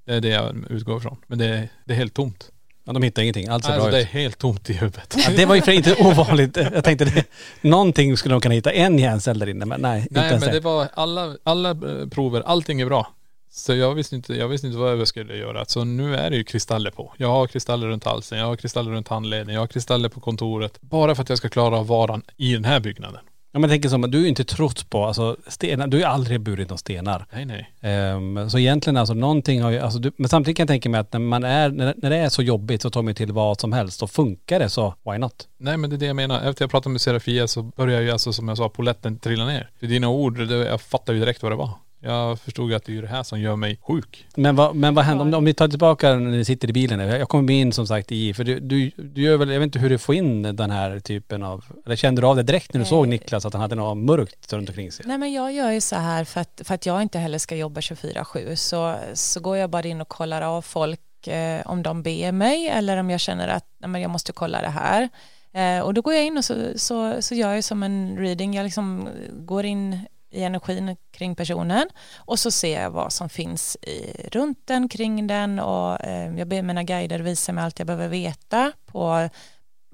[0.05, 1.17] Det är det jag utgår ifrån.
[1.27, 2.51] Men det, är- det är helt tomt.
[2.89, 4.07] Ja, de hittar ingenting, allt ser Alltså bra det är ut.
[4.07, 5.15] helt tomt i huvudet.
[5.17, 6.57] Ja, det var ju för inte ovanligt.
[6.57, 7.25] Jag tänkte det,
[7.61, 10.49] någonting skulle de kunna hitta, en hjärncell där inne, men nej, inte Nej ens men
[10.53, 10.63] det det.
[10.65, 13.07] var alla, alla eh, prover, allting är bra.
[13.51, 15.65] Så jag visste inte, jag visste inte vad jag skulle göra.
[15.65, 17.13] Så nu är det ju kristaller på.
[17.17, 20.77] Jag har kristaller runt halsen, jag har kristaller runt handleden, jag har kristaller på kontoret.
[20.81, 23.21] Bara för att jag ska klara av varan i den här byggnaden.
[23.51, 26.01] Ja, men jag tänker som, du är ju inte trott på, alltså stenar, du har
[26.01, 27.25] ju aldrig burit några stenar.
[27.33, 27.73] Nej nej.
[27.81, 30.99] Ehm, så egentligen alltså någonting har ju, alltså du, men samtidigt kan jag tänka mig
[30.99, 33.59] att när man är, när, när det är så jobbigt så tar man till vad
[33.59, 35.47] som helst och funkar det så why not?
[35.57, 36.41] Nej men det är det jag menar.
[36.41, 39.69] Efter jag pratade med Serafia så började ju alltså som jag sa, poletten trilla ner.
[39.79, 41.69] För dina ord, det, jag fattade ju direkt vad det var.
[42.01, 44.25] Jag förstod ju att det är ju det här som gör mig sjuk.
[44.35, 46.99] Men vad, men vad händer, om, om vi tar tillbaka när ni sitter i bilen,
[46.99, 49.79] jag kommer in som sagt i, för du, du, du gör väl, jag vet inte
[49.79, 52.79] hur du får in den här typen av, eller kände du av det direkt när
[52.79, 53.09] du såg Eh.
[53.09, 55.05] Niklas att han hade något mörkt runt omkring sig?
[55.07, 57.55] Nej men jag gör ju så här för att, för att jag inte heller ska
[57.55, 62.03] jobba 24-7 så, så går jag bara in och kollar av folk eh, om de
[62.03, 65.09] ber mig eller om jag känner att nej, men jag måste kolla det här.
[65.53, 68.53] Eh, och då går jag in och så, så, så gör jag som en reading,
[68.53, 73.77] jag liksom går in i energin kring personen och så ser jag vad som finns
[73.81, 77.87] i, runt den, kring den och eh, jag ber mina guider visa mig allt jag
[77.87, 79.29] behöver veta på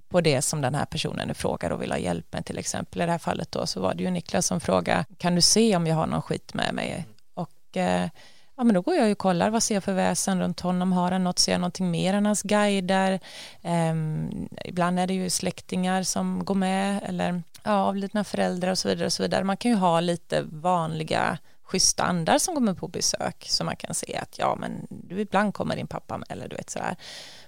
[0.10, 3.02] på det som den här personen frågar och vill ha hjälp med till exempel.
[3.02, 5.76] I det här fallet då så var det ju Niklas som frågade kan du se
[5.76, 7.06] om jag har någon skit med mig?
[7.34, 8.10] Och eh,
[8.58, 11.12] ja men då går jag och kollar vad ser jag för väsen runt honom, har
[11.12, 13.20] han något, ser jag någonting mer än hans guider?
[13.62, 19.06] Ehm, ibland är det ju släktingar som går med eller avlidna föräldrar och så vidare
[19.06, 19.44] och så vidare.
[19.44, 23.94] Man kan ju ha lite vanliga schyssta andar som kommer på besök så man kan
[23.94, 26.96] se att ja men du ibland kommer din pappa med eller du vet sådär.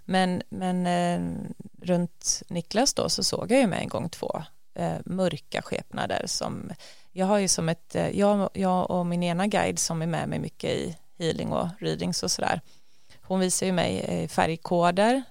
[0.06, 1.42] Men, men eh,
[1.82, 4.44] runt Niklas då så såg jag ju med en gång två
[4.76, 6.72] eh, mörka skepnader som
[7.12, 10.30] jag har ju som ett, eh, jag, jag och min ena guide som är med
[10.30, 12.62] mig mycket i healing och readings och sådär.
[13.22, 15.24] Hon visar ju mig eh, färgkoder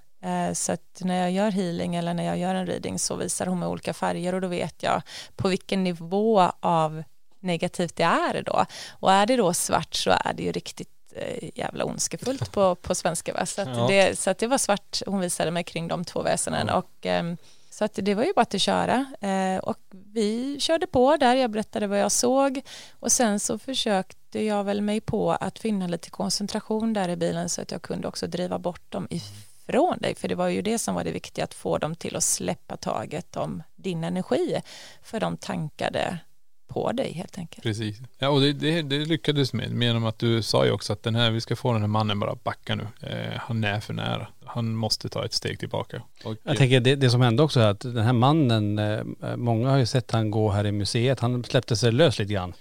[0.55, 3.59] så att när jag gör healing eller när jag gör en reading så visar hon
[3.59, 5.03] mig olika färger och då vet jag
[5.37, 7.03] på vilken nivå av
[7.41, 8.65] negativt det är då.
[8.91, 12.95] Och är det då svart så är det ju riktigt eh, jävla ondskefullt på, på
[12.95, 13.33] svenska.
[13.33, 13.47] Va?
[13.47, 13.87] Så, att Ja.
[13.89, 16.69] det, så att det var svart hon visade mig kring de två väsenen.
[16.71, 17.37] Och, ehm,
[17.71, 19.07] så att det var ju bara att köra.
[19.21, 22.61] Eh, och vi körde på där, jag berättade vad jag såg.
[23.01, 27.49] Och sen så försökte jag väl mig på att finna lite koncentration där i bilen
[27.49, 29.09] så att jag kunde också driva bort dem
[29.68, 30.14] ifrån dig.
[30.14, 32.76] För det var ju det som var det viktiga, att få dem till att släppa
[32.76, 34.61] taget om din energi.
[35.02, 36.18] För de tankade
[36.68, 37.62] på dig helt enkelt.
[37.62, 37.98] Precis.
[38.18, 39.83] Ja och det, det, det lyckades med.
[39.83, 42.20] Genom att du sa ju också att den här, vi ska få den här mannen
[42.20, 42.87] bara backa nu.
[43.00, 44.29] Eh, han är för nära.
[44.44, 46.02] Han måste ta ett steg tillbaka.
[46.24, 49.70] Och, Jag tänker det, det som hände också är att den här mannen, eh, många
[49.70, 52.55] har ju sett han gå här i museet, han släppte sig lös lite grann.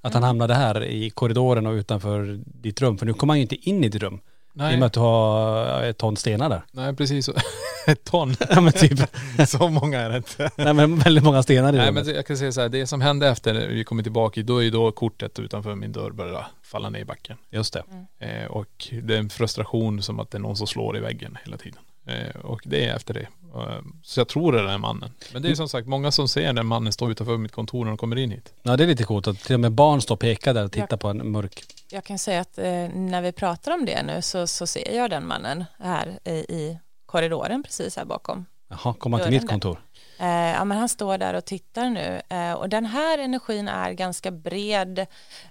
[0.00, 3.42] Att han hamnade här i korridoren och utanför ditt rum, för nu kommer han ju
[3.42, 4.20] inte in i ditt rum.
[4.54, 6.62] I och med nej, att du har ett ton stenar där.
[6.72, 7.26] nej precis.
[7.26, 7.32] så.
[7.86, 8.34] Ett ton.
[8.50, 8.98] Ja men typ,
[9.48, 10.50] så många är det inte.
[10.56, 12.06] nej men väldigt många stenar i Nej rummet.
[12.06, 14.62] men jag kan säga så här, det som hände efter vi kommer tillbaka, då är
[14.62, 17.36] ju då kortet utanför min dörr började falla ner i backen.
[17.50, 17.82] Just det.
[18.18, 21.38] Eh, och det är en frustration som att det är någon som slår i väggen
[21.44, 21.80] hela tiden.
[22.06, 23.28] Eh, och det är efter det.
[23.54, 25.10] Eh, så jag tror det är den mannen.
[25.32, 27.90] Men det är som sagt många som ser den mannen stå utanför mitt kontor när
[27.90, 28.54] de kommer in hit.
[28.62, 30.72] Ja det är lite coolt att till och med barn står och pekar där och
[30.72, 30.96] tittar Ja.
[30.96, 31.64] på en mörk.
[31.90, 35.10] Jag kan säga att eh, när vi pratar om det nu så, så ser jag
[35.10, 38.46] den mannen här i, i korridoren precis här bakom.
[38.68, 39.80] Jaha, kommer han till mitt kontor?
[40.18, 43.92] Eh, ja, men han står där och tittar nu eh, och den här energin är
[43.92, 45.06] ganska bred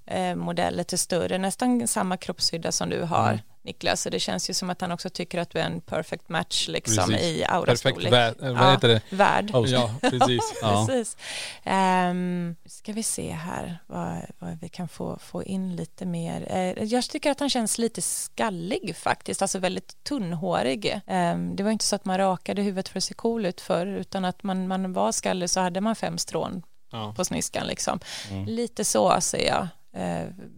[0.05, 3.39] eh, modell, lite större, nästan samma kroppshydda som du har.
[3.63, 4.01] Niklas.
[4.01, 6.67] Så det känns ju som att han också tycker att du är en perfect match
[6.67, 7.25] liksom Precis.
[7.25, 8.13] i Perfekt aurastorlek.
[8.13, 9.01] vä- eh, vad heter det?
[9.09, 9.51] Värd.
[9.51, 9.73] Host.
[9.73, 10.53] Ja, precis.
[10.61, 10.85] Ja.
[10.89, 11.17] Precis.
[11.65, 16.47] Um, ska vi se här vad, vad vi kan få, få in lite mer.
[16.49, 21.01] Eh, jag tycker att han känns lite skallig faktiskt, alltså väldigt tunnhårig.
[21.07, 23.85] Ehm, det var inte så att man rakade huvudet för att se cool ut förr,
[23.87, 27.13] utan att man, man var skallig så hade man fem strån Ja.
[27.17, 27.99] på sniskan liksom.
[28.31, 28.45] Mm.
[28.45, 29.67] Lite så ser jag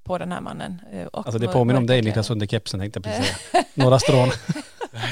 [0.03, 0.81] på den här mannen.
[0.91, 3.63] Eh, och Alltså det påminner om dig Niklas under kepsen tänkte jag precis säga.
[3.73, 4.29] Några strån.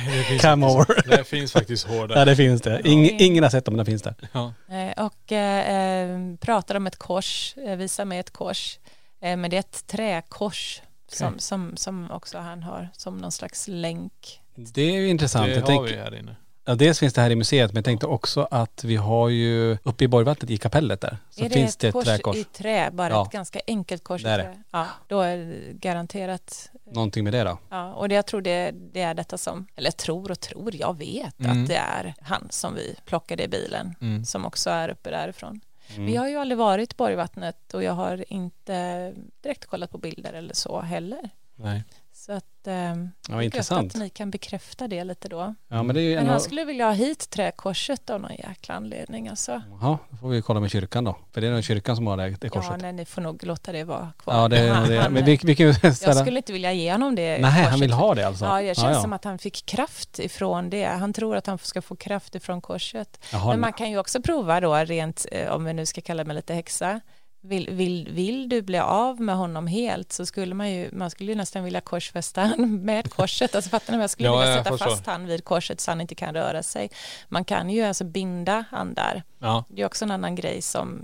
[0.06, 1.10] Det finns, Come over.
[1.18, 2.26] det finns faktiskt hår Ja där.
[2.26, 2.82] det finns det.
[2.88, 4.16] Ing, ingen har sett dem men det finns där.
[4.32, 4.54] Ja.
[4.70, 8.80] Eh, och eh, eh, pratar om ett kors, eh, visar mig ett kors.
[9.22, 10.82] Eh, men det är ett träkors
[11.12, 11.42] som, Okej.
[11.42, 14.42] som, som också han har som någon slags länk.
[14.56, 15.46] Det är ju intressant.
[15.48, 16.36] Det jag har vi här inne.
[16.66, 19.78] Ja, dels finns det här i museet men jag tänkte också att vi har ju
[19.84, 21.18] uppe i Borgvattnet i kapellet där.
[21.30, 22.36] Så är det finns ett det ett kors träkors.
[22.36, 23.26] i trä, bara Ja.
[23.26, 24.64] ett ganska enkelt kors i trä?
[24.72, 27.58] Ja, då är det garanterat Någonting med det då?
[27.70, 30.98] Ja, och det, jag tror det, det är detta som, eller tror och tror, jag
[30.98, 31.62] vet Mm.
[31.64, 34.26] att det är han som vi plockade i bilen, Mm.
[34.26, 35.62] som också är uppe därifrån.
[35.96, 36.06] Mm.
[36.06, 40.34] Vi har ju aldrig varit i Borgvattnet och jag har inte direkt kollat på bilder
[40.34, 41.30] eller så heller.
[41.56, 41.84] Nej.
[42.26, 43.96] Så att, ehm, Ja, intressant.
[43.96, 45.56] att ni kan bekräfta det lite då.
[45.68, 48.32] Ja men det är ju Men en han skulle vilja ha hit träkorset av någon
[48.36, 49.62] jäkla anledning alltså.
[49.82, 51.18] Ja, då får vi kolla med kyrkan då.
[51.34, 52.82] För det är nog kyrkan som har det, det Ja, korset.
[52.82, 54.36] nej, ni får nog låta det vara kvar.
[54.36, 55.00] Ja, det Han- det.
[55.00, 56.14] han- Men vi, vi kan ju jag ställa...
[56.22, 57.82] skulle inte vilja ge honom det Nej, han korset.
[57.82, 58.46] vill ha det alltså?
[58.46, 59.02] Ja, det känns ja.
[59.02, 60.86] som att han fick kraft ifrån det.
[60.86, 63.20] Han tror att han ska få kraft ifrån korset.
[63.32, 66.24] Jaha, Men man kan ju också prova då rent, eh, om vi nu ska kalla
[66.24, 67.02] mig lite häxa,
[67.42, 71.32] vill, vill, vill du bli av med honom helt så skulle man ju, man skulle
[71.32, 73.56] ju nästan vilja korsfästa han med korset.
[73.56, 73.98] Alltså fattar ni?
[73.98, 74.04] vad?
[74.04, 76.90] Jag skulle Ja, vilja sätta fast han vid korset så han inte kan röra sig.
[77.30, 79.24] Man kan ju alltså binda han där.
[79.40, 79.64] Ja.
[79.70, 81.02] Det är också en annan grej som,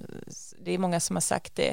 [0.63, 1.69] det är många som har sagt det,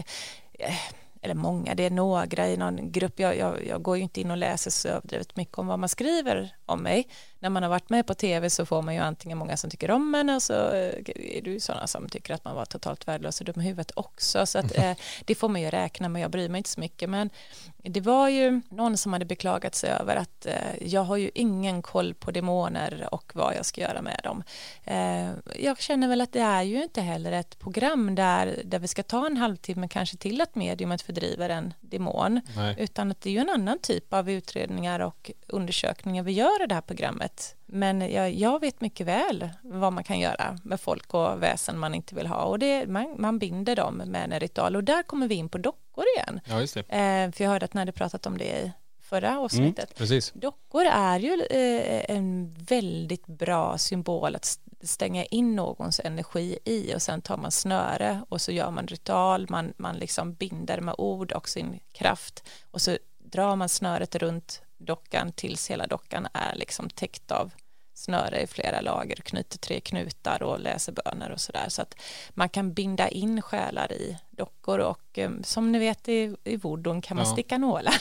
[0.58, 0.74] eh,
[1.22, 4.30] eller många, det är några i någon grupp, jag, jag, jag går ju inte in
[4.30, 7.08] och läser så överdrivet mycket om vad man skriver om mig.
[7.38, 9.90] När man har varit med på tv så får man ju antingen många som tycker
[9.90, 13.08] om en och så eh, är det ju sådana som tycker att man var totalt
[13.08, 14.46] värdelös och dum i huvudet också.
[14.46, 14.92] Så att, eh,
[15.24, 17.10] det får man ju räkna med, jag bryr mig inte så mycket.
[17.10, 17.30] Men
[17.76, 21.82] det var ju någon som hade beklagat sig över att eh, jag har ju ingen
[21.82, 24.42] koll på demoner och vad jag ska göra med dem.
[24.84, 28.88] Eh, jag känner väl att det är ju inte heller ett program där, där vi
[28.88, 32.76] ska ta en halvtimme kanske till att mediumet fördriver en demon Nej.
[32.78, 36.66] utan att det är ju en annan typ av utredningar och undersökningar vi gör i
[36.66, 37.56] det här programmet.
[37.66, 41.94] Men jag, jag vet mycket väl vad man kan göra med folk och väsen man
[41.94, 45.28] inte vill ha och det, man, man binder dem med en ritual och där kommer
[45.28, 46.40] vi in på dockor igen.
[46.44, 46.62] Ja.
[46.96, 49.94] Eh, för jag hörde att ni hade pratat om det i förra mm, avsnittet.
[49.96, 50.32] precis.
[50.34, 56.94] Dockor är ju eh, en väldigt bra symbol att st- stänga in någons energi i
[56.94, 60.94] och sen tar man snöre och så gör man ritual, man, man liksom binder med
[60.98, 66.54] ord och sin kraft och så drar man snöret runt dockan tills hela dockan är
[66.56, 67.50] liksom täckt av
[67.96, 71.94] snöre i flera lager, knyter tre knutar och läser böner och sådär så att
[72.30, 77.00] man kan binda in själar i dockor och eh, som ni vet i, i voodoo
[77.02, 77.32] kan man Ja.
[77.32, 77.94] sticka nålar.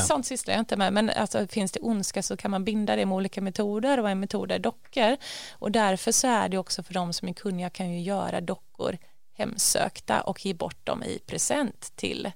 [0.00, 3.06] Sånt sysslar jag inte med, men alltså, finns det ondska så kan man binda det
[3.06, 5.16] med olika metoder och en metod är dockor.
[5.52, 8.98] Och därför så är det också för de som är kunniga kan ju göra dockor
[9.34, 12.30] hemsökta och ge bort dem i present till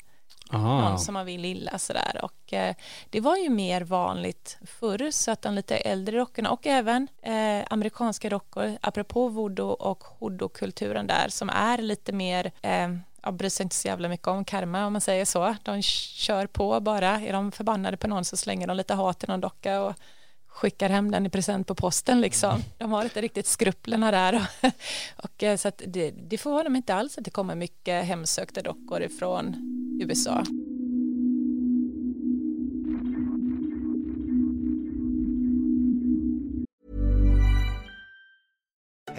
[0.53, 0.81] Aha.
[0.81, 2.21] någon som man vill illa sådär.
[2.23, 2.75] Och eh,
[3.11, 7.67] det var ju mer vanligt förr så att de lite äldre rockorna och även eh,
[7.71, 12.89] amerikanska rockor apropå voodoo och hoodoo-kulturen där som är lite mer eh,
[13.23, 15.57] jag bryr sig inte så jävla mycket om karma om man säger så.
[15.63, 17.21] De kör på bara.
[17.21, 19.95] Är de förbannade på någon så slänger de lite hat i någon docka och
[20.51, 22.63] skickar hem den i present på posten liksom.
[22.79, 24.35] De har inte riktigt skruplerna där.
[24.35, 24.71] Och,
[25.25, 28.63] och, eh, så att det, det får de inte alls att det kommer mycket hemsökta
[28.63, 29.57] dockor ifrån
[30.03, 30.45] USA.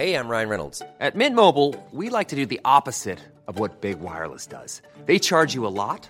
[0.02, 0.82] Hey, I'm Ryan Reynolds.
[1.00, 4.82] At Mint Mobile, we like to do the opposite of what Big Wireless does.
[5.06, 6.10] They charge you a lot,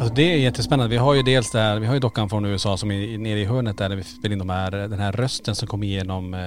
[0.00, 0.90] Alltså det är jättespännande.
[0.90, 3.40] Vi har ju dels det här, vi har ju dockan från USA som är nere
[3.40, 6.34] i hörnet där, där vi spelar in de här, den här rösten som kom igenom
[6.34, 6.40] eh,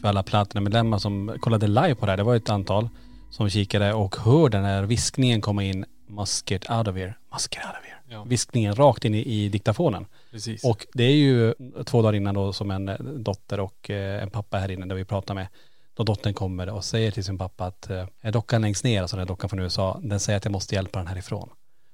[0.00, 2.16] för alla Platinum-medlemmar som kollade live på det här.
[2.16, 2.88] Det var ett antal
[3.30, 7.54] som kikade och hör den här viskningen komma in, must get out of here, must
[7.54, 8.16] get out of here.
[8.16, 8.24] Ja.
[8.24, 10.06] Viskningen rakt in i, i diktafonen.
[10.30, 10.64] Precis.
[10.64, 14.30] Och det är ju två dagar innan då som en eh, dotter och eh, en
[14.30, 15.46] pappa här inne där vi pratar med.
[15.94, 17.90] Då dottern kommer och säger till sin pappa att
[18.32, 20.98] dockan längst ner, alltså den här dockan från USA, den säger att jag måste hjälpa
[20.98, 21.48] den härifrån.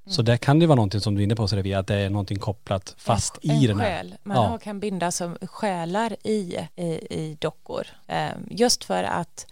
[0.06, 2.10] Så där kan det vara någonting som du är inne på Serafia, att det är
[2.10, 3.86] någonting kopplat fast en, i en den här.
[3.90, 4.14] själ.
[4.22, 4.58] Man Ja.
[4.58, 7.86] kan binda som själar i, i, i dockor.
[8.06, 9.46] Eh, just för att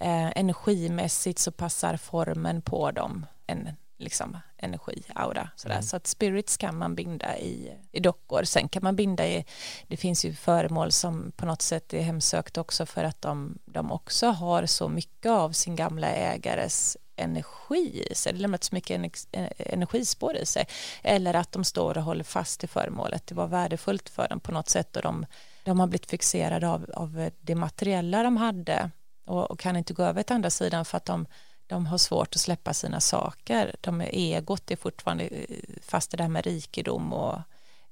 [0.00, 3.68] eh, energimässigt så passar formen på dem en
[3.98, 5.48] liksom, energi, aura.
[5.56, 5.74] Sådär.
[5.74, 5.82] Mm.
[5.82, 8.44] Så att spirits kan man binda i, i dockor.
[8.44, 9.44] Sen kan man binda i,
[9.88, 13.92] det finns ju föremål som på något sätt är hemsökt också för att de, de
[13.92, 19.26] också har så mycket av sin gamla ägares energi i sig, det lämnat så mycket
[19.32, 20.66] eh, energispår i sig
[21.02, 23.26] eller att de står och håller fast i föremålet.
[23.26, 25.26] Det var värdefullt för dem på något sätt och de,
[25.64, 28.90] de har blivit fixerade av, av det materiella de hade
[29.26, 31.26] och, och kan inte gå över till andra sidan för att de,
[31.66, 33.76] de har svårt att släppa sina saker.
[33.80, 37.38] De är egot är fortfarande eh, fast i det här med rikedom och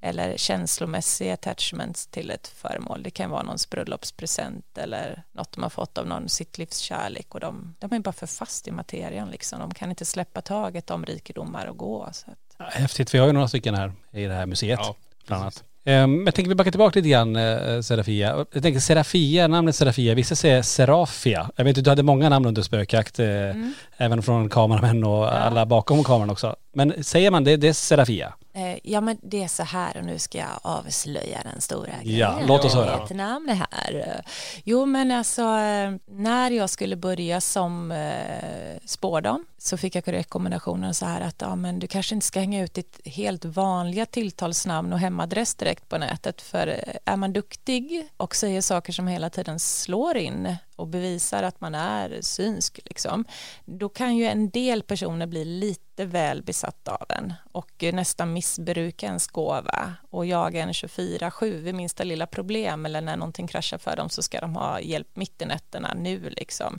[0.04, 3.02] eller känslomässiga attachments till ett föremål.
[3.02, 7.34] Det kan vara någons bröllopspresent eller något de har fått av någon sitt livs kärlek
[7.34, 9.58] och de, de är bara för fast i materien liksom.
[9.58, 12.08] De kan inte släppa taget om rikedomar och gå.
[12.12, 14.80] Så att, Häftigt, vi har ju några stycken här i det här museet.
[14.82, 14.94] Ja,
[15.26, 15.64] bland annat.
[15.84, 18.46] Ehm, jag tänker vi backar tillbaka lite grann, eh, Serafia.
[18.52, 21.50] Jag tänker Serafia, namnet Serafia, vissa säger Serafia.
[21.56, 23.74] Jag vet att du hade många namn under spökjakt, eh, Mm.
[23.96, 26.56] även från kameramän och alla bakom kameran också.
[26.74, 28.34] Men säger man det, det är Serafia?
[28.52, 32.32] eh, ja men det är så här och nu ska jag avslöja den stora Ja,
[32.32, 32.46] grejen.
[32.48, 33.04] låt oss höra.
[33.04, 34.22] Ett namn här.
[34.64, 40.94] Jo men alltså eh, när jag skulle börja som eh, spårdam så fick jag rekommendationen
[40.94, 44.92] så här att ja, men du kanske inte ska hänga ut ditt helt vanliga tilltalsnamn
[44.92, 49.58] och hemadress direkt på nätet för är man duktig och säger saker som hela tiden
[49.58, 53.24] slår in och bevisar att man är synsk liksom,
[53.64, 59.06] då kan ju en del personer bli lite väl besatta av en och nästan missbruka
[59.06, 63.96] ens gåva och jaga en 24-7 vid minsta lilla problem eller när någonting kraschar för
[63.96, 66.78] dem så ska de ha hjälp mitt i nätterna nu liksom.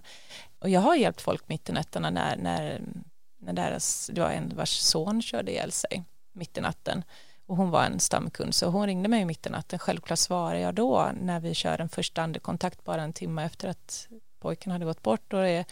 [0.59, 2.81] Och jag har hjälpt folk mitt i nätterna när, när,
[3.41, 7.03] när deras, det var en vars son körde ihjäl sig mitt i natten
[7.45, 9.79] och hon var en stamkund så hon ringde mig mitt i natten.
[9.79, 14.07] Självklart svarade jag då när vi kör en första andekontakt bara en timme efter att
[14.39, 15.65] pojken hade gått bort och det,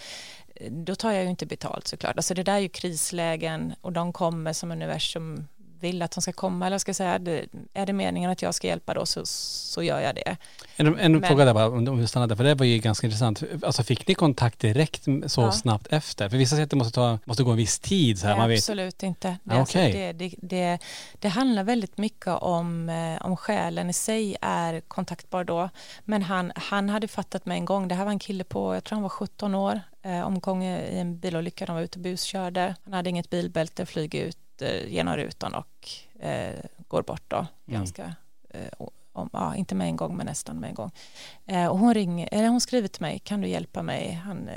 [0.70, 2.18] då tar jag ju inte betalt såklart.
[2.18, 5.48] Alltså det där är ju krislägen och de kommer som universum
[5.84, 8.68] vill att de ska komma eller ska säga, det, är det meningen att jag ska
[8.68, 10.38] hjälpa då så, så gör jag det.
[10.76, 13.08] En, en Men- fråga där bara, om vi stannar där, för det var ju ganska
[13.08, 13.44] intressant.
[13.64, 15.52] Alltså fick ni kontakt direkt så Ja.
[15.52, 16.30] snabbt efter?
[16.30, 18.40] För vissa säger att det måste, ta, måste gå en viss tid så här, Nej,
[18.42, 18.58] man vet.
[18.60, 19.28] absolut inte.
[19.44, 20.80] Det, Ja, alltså, det, det, det,
[21.20, 25.70] det handlar väldigt mycket om, eh, om själen i sig är kontaktbar då.
[26.06, 28.84] Men han, han hade fattat med en gång, det här var en kille på, jag
[28.84, 32.76] tror han var 17 år, eh, omgång i en bilolycka, de var ute och buskörde.
[32.84, 35.90] Han hade inget bilbälte, flyger ut eh, genom rutan och
[36.20, 37.38] eh, går bort då.
[37.38, 37.48] Mm.
[37.66, 38.16] Ganska,
[38.78, 40.92] o- om, ja, inte med en gång men nästan med en gång.
[41.46, 44.12] Eh, och hon, ringer, eller hon skriver till mig, kan du hjälpa mig?
[44.14, 44.50] Han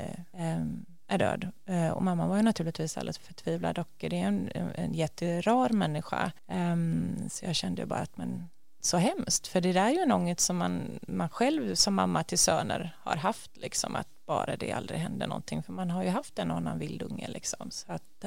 [1.07, 1.51] är död.
[1.93, 6.31] Och mamma var ju naturligtvis alldeles förtvivlad och det är en, en jätterar människa.
[6.47, 8.49] Ehm, så jag kände bara att men
[8.81, 12.23] så hemskt, för det där är ju en ångest som man, man själv som mamma
[12.23, 16.09] till söner har haft, liksom att bara det aldrig händer någonting, för man har ju
[16.09, 17.71] haft en annan vildunge liksom.
[17.71, 18.25] Så att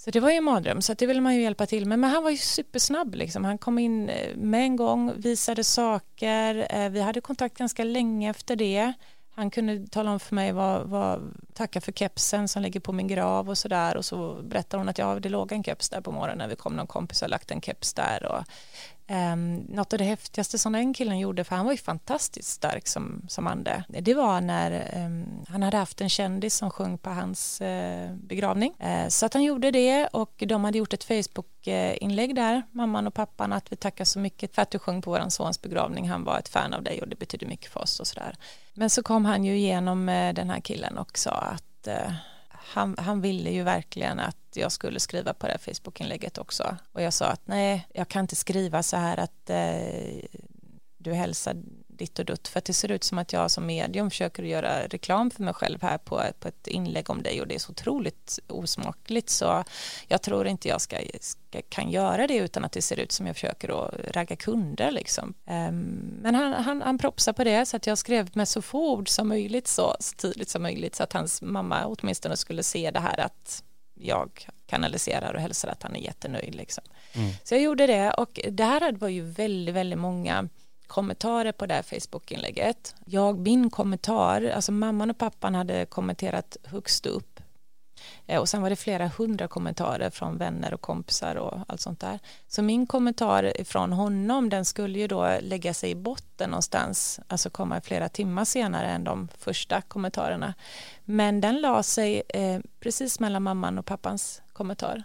[0.00, 1.98] så det var ju en mardröm, så det ville man ju hjälpa till med.
[1.98, 3.44] Men han var ju supersnabb, liksom.
[3.44, 8.30] han kom in eh, med en gång, visade saker, eh, vi hade kontakt ganska länge
[8.30, 8.92] efter det.
[9.34, 13.08] Han kunde tala om för mig vad, vad tacka för kepsen som ligger på min
[13.08, 16.12] grav och sådär och så berättade hon att ja, det låg en keps där på
[16.12, 18.44] morgonen när vi kom, någon kompis har lagt en keps där och
[19.10, 22.88] Um, något av det häftigaste som den killen gjorde, för han var ju fantastiskt stark
[22.88, 27.10] som, som ande, det var när ehm, han hade haft en kändis som sjöng på
[27.10, 28.74] hans eh, begravning.
[28.78, 33.14] Eh, så att han gjorde det och de hade gjort ett Facebook-inlägg där, mamman och
[33.14, 36.08] pappan, att vi tackar så mycket för att du sjöng på vår sons begravning.
[36.08, 38.36] Han var ett fan av dig och det betyder mycket för oss och sådär.
[38.74, 42.12] Men så kom han ju igenom eh, den här killen och sa att eh,
[42.68, 46.76] han, han ville ju verkligen att jag skulle skriva på det här Facebook-inlägget också.
[46.92, 50.38] Och jag sa att nej, jag kan inte skriva så här att eh,
[50.98, 51.56] du hälsar
[51.98, 54.86] ditt och dutt för att det ser ut som att jag som medium försöker göra
[54.86, 57.70] reklam för mig själv här på, på ett inlägg om dig och det är så
[57.72, 59.64] otroligt osmakligt så
[60.08, 63.26] jag tror inte jag ska, ska, kan göra det utan att det ser ut som
[63.26, 65.34] jag försöker att ragga kunder liksom.
[65.46, 68.92] Um, men han, han, han propsade på det så att jag skrev med så få
[68.92, 72.90] ord som möjligt så, så tydligt som möjligt så att hans mamma åtminstone skulle se
[72.90, 73.62] det här att
[74.00, 76.84] jag kanaliserar och hälsar att han är jättenöjd liksom.
[77.12, 77.30] Mm.
[77.44, 80.48] Så jag gjorde det och det här var ju väldigt, väldigt många
[80.88, 82.94] kommentarer på det här Facebook-inlägget.
[83.04, 87.40] Jag, min kommentar, alltså mamman och pappan hade kommenterat högst upp
[88.26, 92.00] eh, och sen var det flera hundra kommentarer från vänner och kompisar och allt sånt
[92.00, 92.18] där.
[92.46, 97.50] Så min kommentar från honom den skulle ju då lägga sig i botten någonstans, alltså
[97.50, 100.54] komma flera timmar senare än de första kommentarerna.
[101.04, 105.04] Men den la sig eh, precis mellan mamman och pappans kommentar.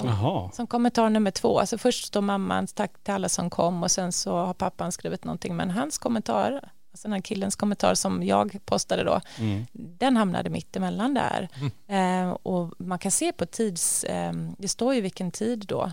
[0.00, 3.90] Som, som kommentar nummer två, alltså först står mammans tack till alla som kom och
[3.90, 8.22] sen så har pappan skrivit någonting men hans kommentar, alltså den här killens kommentar som
[8.22, 9.66] jag postade då, mm.
[9.74, 11.48] den hamnade mitt emellan där.
[11.88, 12.28] Mm.
[12.28, 15.92] Eh, och man kan se på tids, eh, det står ju vilken tid då,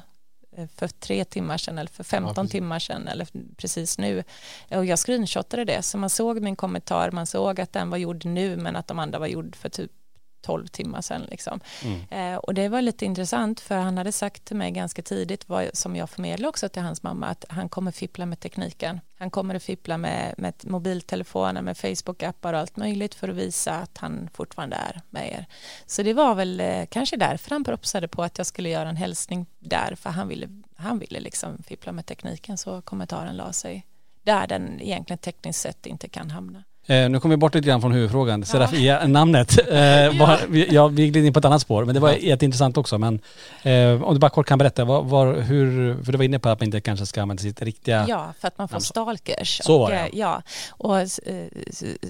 [0.58, 3.28] eh, för tre timmar sedan eller för 15 ja, timmar sedan eller
[3.58, 4.24] precis nu.
[4.70, 8.26] Och jag screenshotade det så man såg min kommentar, man såg att den var gjord
[8.26, 9.92] nu men att de andra var gjord för typ
[10.42, 11.22] 12 timmar sedan.
[11.22, 11.60] Liksom.
[11.84, 12.34] Mm.
[12.34, 15.70] Eh, och det var lite intressant för han hade sagt till mig ganska tidigt, vad,
[15.74, 19.00] som jag förmedlade också till hans mamma, att han kommer fippla med tekniken.
[19.18, 23.76] Han kommer att fippla med, med mobiltelefoner, med Facebook-appar och allt möjligt för att visa
[23.76, 25.46] att han fortfarande är med er.
[25.86, 28.98] Så det var väl eh, kanske därför han propsade på att jag skulle göra en
[28.98, 33.86] hälsning där, för han ville, han ville liksom fippla med tekniken så kommentaren la sig
[34.24, 36.64] där den egentligen tekniskt sett inte kan hamna.
[36.86, 38.46] Eh, nu kommer vi bort lite grann från huvudfrågan.
[38.46, 39.60] Serafia, namnet.
[39.72, 40.38] Eh, ja.
[40.70, 42.18] ja, vi gled in på ett annat spår, men det var ja.
[42.18, 42.98] jätteintressant också.
[42.98, 43.20] Men
[43.64, 46.50] eh, om du bara kort kan berätta, var, var, hur, för du var inne på
[46.50, 48.82] att man inte kanske ska använda sitt riktiga Ja, för att man får namn.
[48.82, 49.62] stalkers.
[49.64, 49.98] Så var det.
[49.98, 51.08] Och, eh, ja, och eh,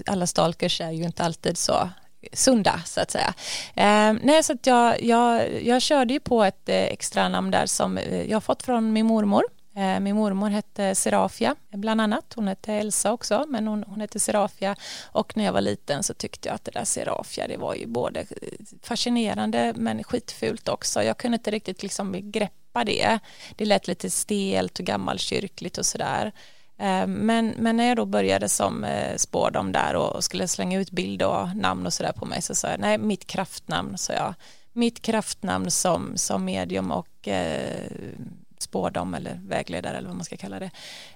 [0.06, 1.88] alla stalkers är ju inte alltid så
[2.32, 3.34] sunda så att säga.
[3.74, 7.66] Eh, nej, så att jag, jag, jag körde ju på ett eh, extra namn där
[7.66, 7.98] som
[8.28, 12.32] jag har fått från min mormor Eh, Eh, min mormor hette Serafia bland annat.
[12.36, 14.76] Hon hette Elsa också, men hon, hon hette Serafia.
[15.04, 17.86] Och när jag var liten så tyckte jag att det där Serafia, det var ju
[17.86, 18.26] både eh,
[18.82, 21.02] fascinerande men skitfult också.
[21.02, 23.18] Jag kunde inte riktigt liksom greppa det.
[23.56, 26.32] Det lät lite stelt och gammalkyrkligt och sådär.
[26.78, 31.22] Eh, men, men när jag då började som spårdom där och skulle slänga ut bild
[31.22, 34.34] och namn och sådär på mig så sa jag nej, mitt kraftnamn, sa jag.
[34.74, 37.90] Mitt kraftnamn som, som medium och eh,
[38.62, 40.70] spårdom eller vägledare eller vad man ska kalla det.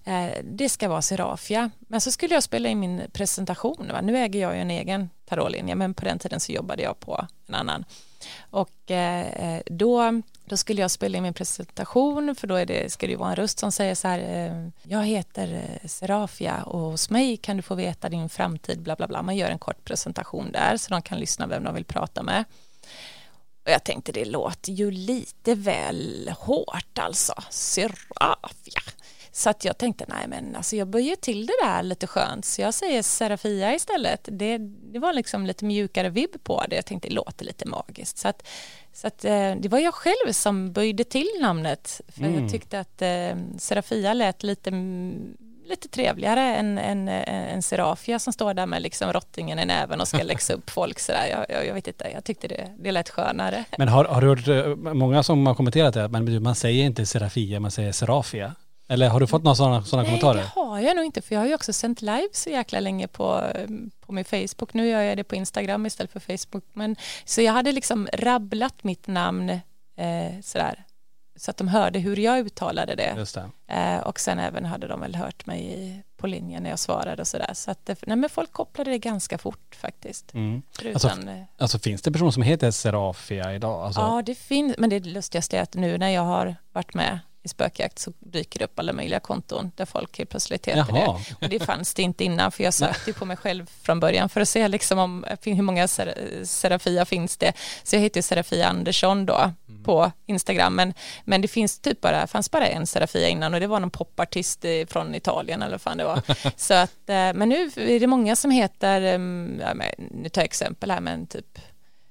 [0.04, 1.70] Eh, det ska vara Serafia.
[1.78, 3.88] Men så skulle jag spela in min presentation.
[3.92, 4.00] Va?
[4.00, 7.26] Nu äger jag ju en egen tarotlinje men på den tiden så jobbade jag på
[7.46, 7.84] en annan.
[8.50, 12.92] Och eh, eh, då, då skulle jag spela in min presentation för då är det,
[12.92, 17.10] ska det ju vara en röst som säger så här jag heter Serafia och hos
[17.10, 19.22] mig kan du få veta din framtid bla bla bla.
[19.22, 22.44] Man gör en kort presentation där så de kan lyssna vem de vill prata med.
[23.66, 27.34] Och jag tänkte det låter ju lite väl hårt alltså.
[27.50, 28.80] Serafia.
[29.32, 32.62] Så att jag tänkte nej men alltså jag böjer till det där lite skönt så
[32.62, 34.28] jag säger Serafia istället.
[34.32, 34.58] Det,
[34.92, 36.76] det var liksom lite mjukare vibb på det.
[36.76, 38.18] Jag tänkte det låter lite magiskt.
[38.18, 38.46] Så att,
[38.92, 42.00] så att eh, det var jag själv som böjde till namnet.
[42.08, 42.42] För mm.
[42.42, 44.70] jag tyckte att eh, Serafia lät lite
[45.68, 50.08] lite trevligare än, än, än Serafia som står där med liksom rottingen i näven och
[50.08, 51.26] ska läxa upp folk sådär.
[51.30, 53.64] Jag, jag, jag vet inte, jag tyckte det, det lät skönare.
[53.78, 57.06] Men har, har du hört eh, många som har kommenterat det, men man säger inte
[57.06, 58.54] Serafia, man säger Serafia?
[58.88, 60.40] Eller har du fått några sådana, sådana Nej, kommentarer?
[60.40, 62.80] Nej, det har jag nog inte, för jag har ju också sänt live så jäkla
[62.80, 63.42] länge på,
[64.00, 64.74] på min Facebook.
[64.74, 66.64] Nu gör jag det på Instagram istället för Facebook.
[66.72, 69.50] Men, så jag hade liksom rabblat mitt namn
[69.96, 70.85] eh, sådär
[71.36, 73.26] så att de hörde hur jag uttalade det.
[73.34, 73.74] det.
[73.74, 77.28] Eh, och sen även hade de väl hört mig på linjen när jag svarade och
[77.28, 77.50] sådär.
[77.54, 80.34] Så att nej, men folk kopplade det ganska fort faktiskt.
[80.34, 80.62] Mm.
[80.84, 83.86] Alltså, eh, alltså, finns det personer som heter Serafia idag?
[83.86, 84.00] Alltså...
[84.00, 87.48] Ja det finns, men det lustigaste är att nu när jag har varit med i
[87.48, 91.20] spökjakt så dyker det upp alla möjliga konton där folk helt plötsligt heter Jaha.
[91.28, 91.46] det.
[91.46, 94.40] Och det fanns det inte innan för jag sökte på mig själv från början för
[94.40, 97.52] att se liksom om hur många ser Serafia finns det.
[97.82, 99.52] Så jag heter Serafia Andersson då.
[99.86, 103.66] På Instagram men, men det finns typ bara, fanns bara en Serafia innan och det
[103.66, 106.22] var någon popartist från Italien eller vad fan det var.
[106.56, 109.74] så att, eh, men nu är det många som heter, mm, ja,
[110.10, 111.58] nu tar jag exempel här men typ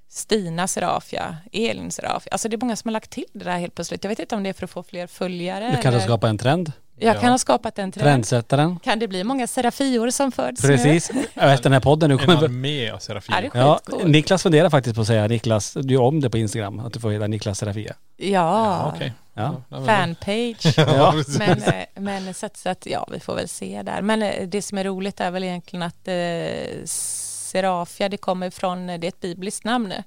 [0.09, 2.31] Stina Serafia, Elin Serafia.
[2.31, 4.03] Alltså det är många som har lagt till det där helt plötsligt.
[4.03, 5.65] Jag vet inte om det är för att få fler följare.
[5.65, 5.99] Du kanske eller...
[5.99, 6.71] skapa en trend?
[6.97, 7.19] Jag Ja.
[7.21, 8.03] kan ha skapat en trend.
[8.05, 8.79] Trendsättaren.
[8.79, 10.69] Kan det bli många serafior som föds nu?
[10.69, 11.11] Precis.
[11.33, 12.43] Ja, Efter den här podden nu En kommer...
[12.43, 13.35] armé av Serafin.
[13.53, 13.97] Ja, Ja.
[14.05, 16.99] Niklas funderar faktiskt på att säga Niklas, du gör om det på Instagram, att du
[16.99, 17.93] får heta Niklas Serafia.
[18.17, 19.13] Ja, Ja, okej.
[19.33, 19.61] Ja.
[19.85, 20.77] Fanpage.
[20.77, 21.13] Ja.
[21.39, 24.01] men, eh, men så att, så att, ja, vi får väl se där.
[24.01, 28.87] Men eh, det som är roligt är väl egentligen att eh, Serafia, det kommer från,
[28.87, 29.91] det är ett bibliskt namn.
[29.91, 30.03] Eh,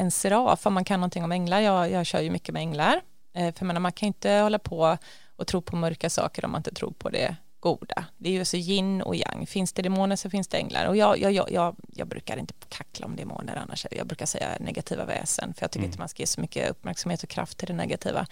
[0.00, 3.00] en seraf, om man kan någonting om änglar, jag, jag kör ju mycket med änglar.
[3.34, 4.98] Eh, för menar, man kan inte hålla på
[5.36, 8.04] och tro på mörka saker om man inte tror på det goda.
[8.18, 9.46] Det är ju så yin och yang.
[9.46, 10.86] Finns det demoner så finns det änglar.
[10.86, 13.86] Och jag, jag, jag, jag, brukar inte kackla om demoner annars.
[13.90, 15.54] Jag brukar säga negativa väsen.
[15.54, 18.26] För jag tycker inte man ska ge så mycket uppmärksamhet och kraft till det negativa.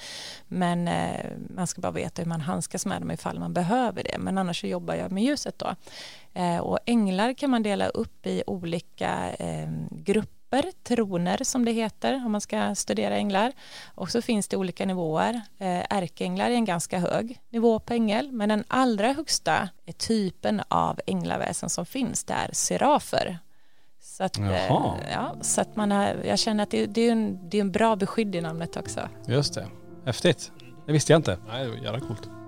[0.48, 4.18] Men eh, man ska bara veta hur man handskas med dem ifall man behöver det.
[4.18, 5.74] Men annars så jobbar jag med ljuset då.
[6.34, 10.39] Eh, och änglar kan man dela upp i olika eh, grupper,
[10.82, 13.52] troner som det heter om man ska studera änglar.
[13.94, 15.40] Och så finns det olika nivåer.
[15.58, 20.62] Eh, ärkeänglar är en ganska hög nivå på ängel, men den allra högsta är typen
[20.68, 23.38] av änglaväsen som finns, det är serafer.
[24.00, 24.96] Så att, eh, Jaha.
[25.12, 27.72] ja, så att man har, jag känner att det, det, är en, det är en
[27.72, 29.08] bra beskydd i namnet också.
[29.26, 29.66] Just det.
[30.04, 30.52] Häftigt.
[30.86, 31.38] Det visste jag inte.
[31.48, 32.39] Nej, det var jävla coolt.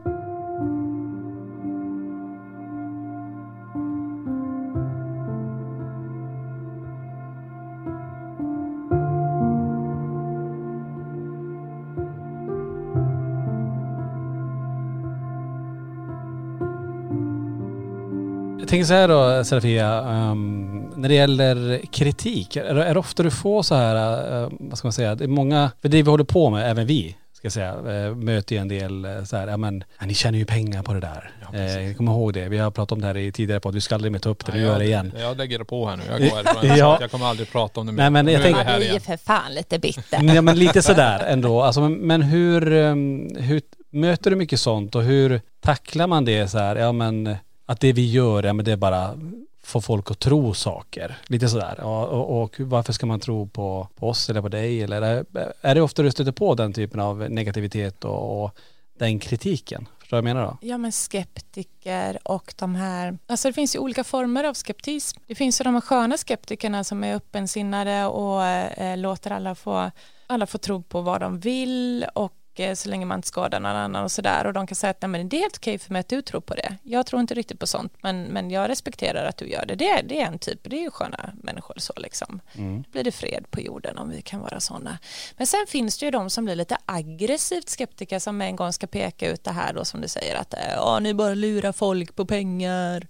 [18.73, 23.31] Tänker så här då Serafia, ehm, när det gäller kritik, är, är det ofta du
[23.31, 23.97] får så här,
[24.43, 26.87] eh, vad ska man säga, det är många, för det vi håller på med, även
[26.87, 27.71] vi, ska jag säga,
[28.07, 30.83] eh, möter ju en del eh, så här, ja men, ja, ni tjänar ju pengar
[30.83, 31.31] på det där.
[31.53, 33.95] eh, kom ihåg det, vi har pratat om det här i tidigare podd, vi ska
[33.95, 35.13] aldrig mer ta upp det, nu gör jag det igen.
[35.21, 36.03] Jag lägger det på här nu.
[36.11, 36.77] Jag går härifrån.
[36.79, 36.99] Ja.
[37.01, 38.03] Jag kommer aldrig prata om det mer.
[38.03, 39.79] Nej, men jag Nu är tänker- vi här Ja, det är ju för fan lite
[39.79, 40.23] bitter.
[40.35, 41.63] Ja men lite sådär ändå.
[41.63, 43.61] Alltså, men, men hur, ehm, hur
[43.91, 47.37] möter du mycket sånt och hur tacklar man det så här, ja men
[47.73, 49.19] att det vi gör, ja men det är bara
[49.63, 51.19] få folk att tro saker.
[51.27, 51.81] Lite sådär.
[51.81, 54.83] Och, och, och varför ska man tro på, på oss eller på dig?
[54.83, 55.25] Eller är,
[55.61, 58.59] är det ofta du stöter på den typen av negativitet och, och
[58.99, 59.89] den kritiken?
[59.99, 60.59] Förstår du vad jag menar då?
[60.61, 65.21] Ja men skeptiker och de här, alltså det finns ju olika former av skeptism.
[65.27, 69.91] Det finns ju de här sköna skeptikerna som är öppensinnade och eh, låter alla få,
[70.27, 72.33] alla få tro på vad de vill och
[72.75, 75.09] så länge man inte skadar någon annan och sådär och de kan säga att nej,
[75.09, 76.77] men det är helt okej för mig att du tror på det.
[76.83, 79.75] Jag tror inte riktigt på sånt men, men jag respekterar att du gör det.
[79.75, 82.41] Det, är- det är en typ, det är ju sköna människor så liksom.
[82.55, 84.99] Då blir det fred på jorden om vi kan vara sådana.
[85.37, 88.87] Men sen finns det ju de som blir lite aggressivt skeptiker som en gång ska
[88.87, 92.15] peka ut det här då som du säger att eh, ja, ni bara lurar folk
[92.17, 93.07] på pengar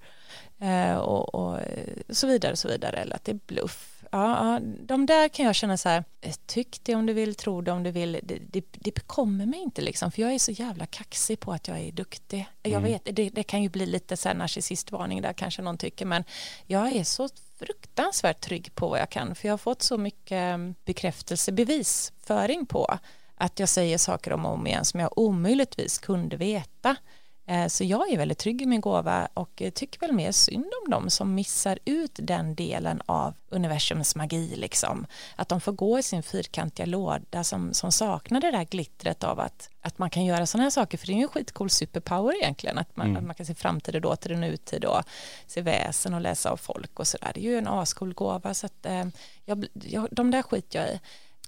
[0.61, 3.89] eh, och, och eh, så vidare så vidare eller att det är bluff.
[4.15, 7.61] Ja, de där kan jag känna så här, eh, tyck det om du vill, tro
[7.61, 10.53] det om du vill, det, det, det kommer mig inte liksom, för jag är så
[10.53, 12.47] jävla kaxig på att jag är duktig.
[12.63, 16.07] Jag vet, det, det kan ju bli lite så här narcissistvarning där kanske någon tycker,
[16.07, 16.25] men
[16.67, 20.33] jag är så fruktansvärt trygg på vad jag kan, för jag har fått så mycket
[20.33, 22.99] eh, bekräftelse, bevisföring på
[23.35, 26.97] att jag säger saker om och om igen som jag omöjligtvis kunde veta.
[27.53, 30.73] Eh, Så jag är väldigt trygg i min gåva och eh, tycker väl mer synd
[30.85, 35.07] om dem som missar ut den delen av universums magi liksom.
[35.37, 39.41] Att de får gå i sin fyrkantiga låda som, som saknar det där glittret av
[39.41, 42.35] att, att man kan göra sådana här saker för det är ju en skitcool superpower
[42.43, 45.03] egentligen att man, att man kan se framtid och dåtid och nutid och
[45.47, 47.31] se väsen och läsa av folk och sådär.
[47.35, 49.05] Det är ju en ascool gåva så att eh,
[49.45, 51.01] jag, jag, de där skiter jag i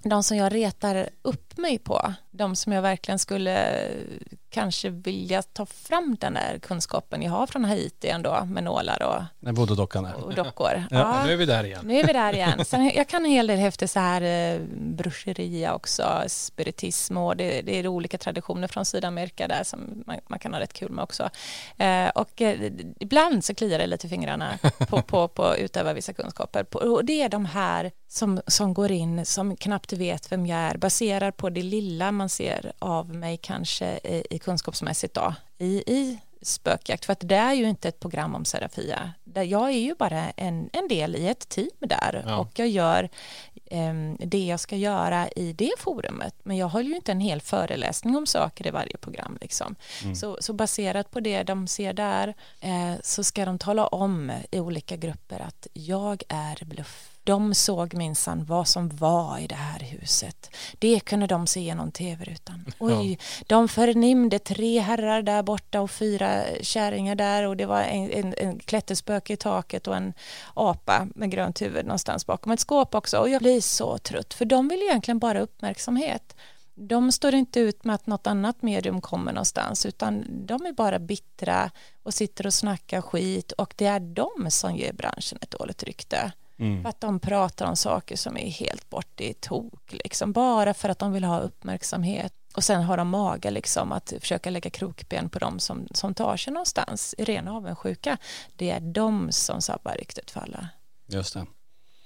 [0.08, 3.88] de som jag retar upp mig på, de som jag verkligen skulle
[4.50, 9.24] kanske vilja ta fram den där kunskapen jag har från Haiti ändå med nålar och,
[10.04, 10.24] där.
[10.24, 10.84] och dockor.
[10.90, 11.80] Ja, nu är vi där igen.
[11.84, 12.64] Nu är vi där igen.
[12.64, 17.62] Sen, jag kan en hel del häftig så här eh, bruscheria också, spiritism och det,
[17.62, 21.02] det är olika traditioner från Sydamerika där som man, man kan ha rätt kul med
[21.02, 21.30] också.
[21.76, 24.58] Eh, och eh, ibland så kliar det lite i fingrarna
[24.88, 26.64] på, på, på att utöva vissa kunskaper.
[26.64, 30.58] På, och det är de här som, som går in, som knappt vet vem jag
[30.58, 35.66] är, baserar på det lilla man ser av mig kanske i, i kunskapsmässigt då, i,
[35.86, 39.12] i spökjakt, för att det är ju inte ett program om Serafia.
[39.34, 42.36] Jag är ju bara en, en del i ett team där Ja.
[42.38, 43.08] och jag gör
[43.70, 46.34] em, det jag ska göra i det forumet.
[46.42, 49.38] Men jag håller ju inte en hel föreläsning om saker i varje program.
[49.40, 49.74] Liksom.
[50.14, 54.60] Så, så baserat på det de ser där eh, så ska de tala om i
[54.60, 57.10] olika grupper att jag är bluff.
[57.24, 60.50] De såg minsann vad som var i det här huset.
[60.78, 62.64] Det kunde de se genom tv-rutan.
[62.78, 68.10] Oj, de förnimde tre herrar där borta och fyra kärringar där och det var en,
[68.10, 70.12] en, en klätterspöke i taket och en
[70.54, 73.18] apa med grönt huvud någonstans bakom ett skåp också.
[73.18, 76.36] Och jag blir så trött för de vill egentligen bara uppmärksamhet.
[76.74, 80.98] De står inte ut med att något annat medium kommer någonstans utan de är bara
[80.98, 81.70] bittra
[82.02, 86.32] och sitter och snackar skit och det är de som ger branschen ett dåligt rykte.
[86.58, 86.82] Mm.
[86.82, 90.32] För att de pratar om saker som är helt bort i tok, liksom.
[90.32, 92.32] bara för att de vill ha uppmärksamhet.
[92.54, 96.36] Och sen har de mage liksom att försöka lägga krokben på dem som, som tar
[96.36, 98.18] sig någonstans i ren avundsjuka.
[98.56, 100.68] Det är de som sabbar ryktet för alla.
[101.06, 101.46] Just det.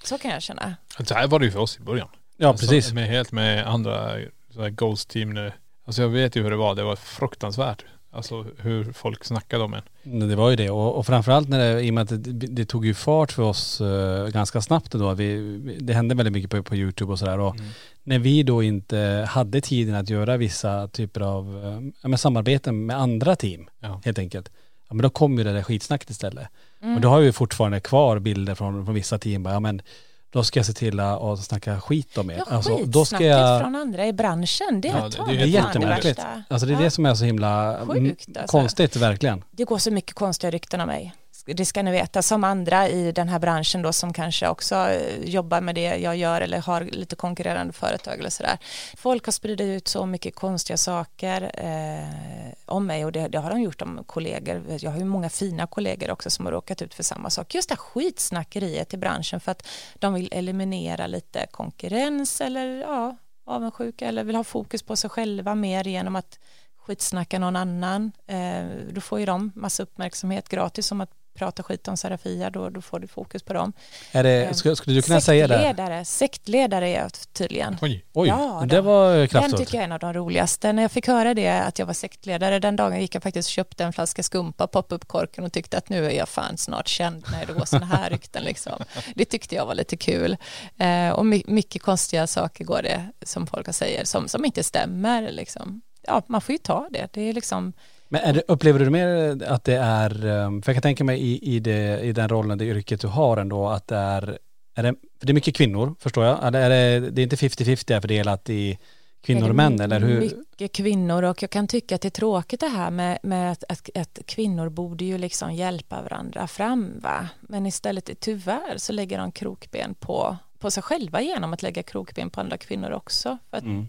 [0.04, 0.76] Så kan jag känna.
[1.06, 2.08] Så här var det ju för oss i början.
[2.36, 2.92] Ja Alltså, precis.
[2.92, 4.16] med, helt med andra
[4.54, 5.52] så här Ghost team nu.
[5.84, 6.74] Alltså jag vet ju hur det var.
[6.74, 7.84] Det var fruktansvärt.
[8.10, 10.28] Alltså hur folk snackade om en.
[10.28, 12.64] Det var ju det och, och framförallt när det, i och med att det, det
[12.64, 15.14] tog ju fart för oss eh, ganska snabbt då.
[15.14, 17.56] Vi, det hände väldigt mycket på, på YouTube och sådär och
[18.02, 22.86] när vi då inte hade tiden att göra vissa typer av eh, ja, men samarbeten
[22.86, 24.00] med andra team Ja.
[24.04, 24.50] helt enkelt.
[24.88, 26.48] Ja men då kom ju det där skitsnacket istället.
[26.82, 26.94] Mm.
[26.94, 29.42] Och då har vi fortfarande kvar bilder från, från vissa team.
[29.42, 29.82] Bara, Ja men
[30.30, 32.36] då ska jag se till att att snacka skit om er.
[32.36, 35.46] Ja, Alltså, då ska jag, från andra i branschen, det Ja, är det- det är
[35.46, 36.20] jättemärkligt.
[36.48, 36.80] Alltså det är Ja.
[36.80, 38.42] det som är så himla Sjukt, alltså.
[38.58, 39.44] konstigt verkligen.
[39.50, 41.14] Det går så mycket konstiga rykten om mig.
[41.54, 45.24] Det ska ni veta, som andra i den här branschen då som kanske också eh,
[45.24, 48.58] jobbar med det jag gör eller har lite konkurrerande företag eller sådär.
[48.96, 53.50] Folk har spridit ut så mycket konstiga saker eh, om mig och det, det har
[53.50, 54.62] de gjort om kollegor.
[54.80, 57.54] Jag har ju många fina kollegor också som har råkat ut för samma sak.
[57.54, 63.16] Just det här skitsnackeriet i branschen för att de vill eliminera lite konkurrens eller ja,
[63.46, 66.38] avundsjuka eller vill ha fokus på sig själva mer genom att
[66.76, 68.12] skitsnacka någon annan.
[68.26, 72.70] Eh, då får ju de massa uppmärksamhet gratis om att prata skit om Sarafia, då,
[72.70, 73.72] då får du fokus på dem.
[74.12, 75.54] Är det, skulle, skulle du kunna säga det?
[75.54, 77.76] Sektledare, sektledare är jag tydligen.
[77.82, 78.04] Oj.
[78.12, 79.56] Oj, Ja, det var Den kraftfullt.
[79.56, 80.72] tycker jag är en av de roligaste.
[80.72, 83.52] När jag fick höra det, att jag var sektledare, den dagen gick jag faktiskt och
[83.52, 86.88] köpte en flaska skumpa, poppade upp korken och tyckte att nu är jag fan snart
[86.88, 88.42] känd när det går sådana här rykten.
[88.44, 88.84] Liksom.
[89.14, 90.36] Det tyckte jag var lite kul.
[90.78, 95.32] Eh, och my- mycket konstiga saker går det, som folk säger, som, som inte stämmer.
[95.32, 95.82] Liksom.
[96.02, 97.08] Ja, man får ju ta det.
[97.12, 97.72] Det är liksom,
[98.08, 101.54] Men det, upplever du mer att det är, um, för jag kan tänka mig i,
[101.54, 104.38] i, det, i den rollen, det yrket du har ändå, att det är,
[104.76, 107.96] är det, det är mycket kvinnor förstår jag, eller är det, det är inte 50-50
[107.96, 108.78] är fördelat i
[109.20, 110.20] kvinnor och män eller hur?
[110.20, 113.64] Mycket kvinnor och jag kan tycka att det är tråkigt det här med, med att,
[113.68, 117.28] att, att kvinnor borde ju liksom hjälpa varandra fram va.
[117.40, 122.30] Men istället tyvärr så lägger de krokben på, på sig själva genom att lägga krokben
[122.30, 123.38] på andra kvinnor också.
[123.50, 123.88] För att Mm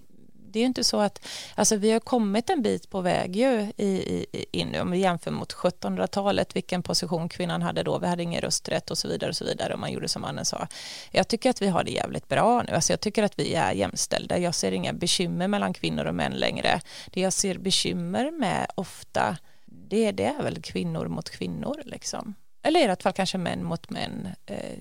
[0.50, 1.26] det är ju inte så att,
[1.56, 4.98] alltså vi har kommit en bit på väg ju i, i, i- in om vi
[4.98, 9.30] jämför mot 1700-talet, vilken position kvinnan hade då, vi hade ingen rösträtt och så vidare
[9.30, 10.68] och så vidare och man gjorde som mannen sa.
[11.12, 13.72] Jag tycker att vi har det jävligt bra nu, alltså jag tycker att vi är
[13.72, 16.82] jämställda, jag ser inga bekymmer mellan kvinnor och män längre.
[17.12, 22.34] Det jag ser bekymmer med ofta, det, det är väl kvinnor mot kvinnor liksom.
[22.62, 24.28] Eller i alla fall kanske män mot män.
[24.46, 24.78] Eh,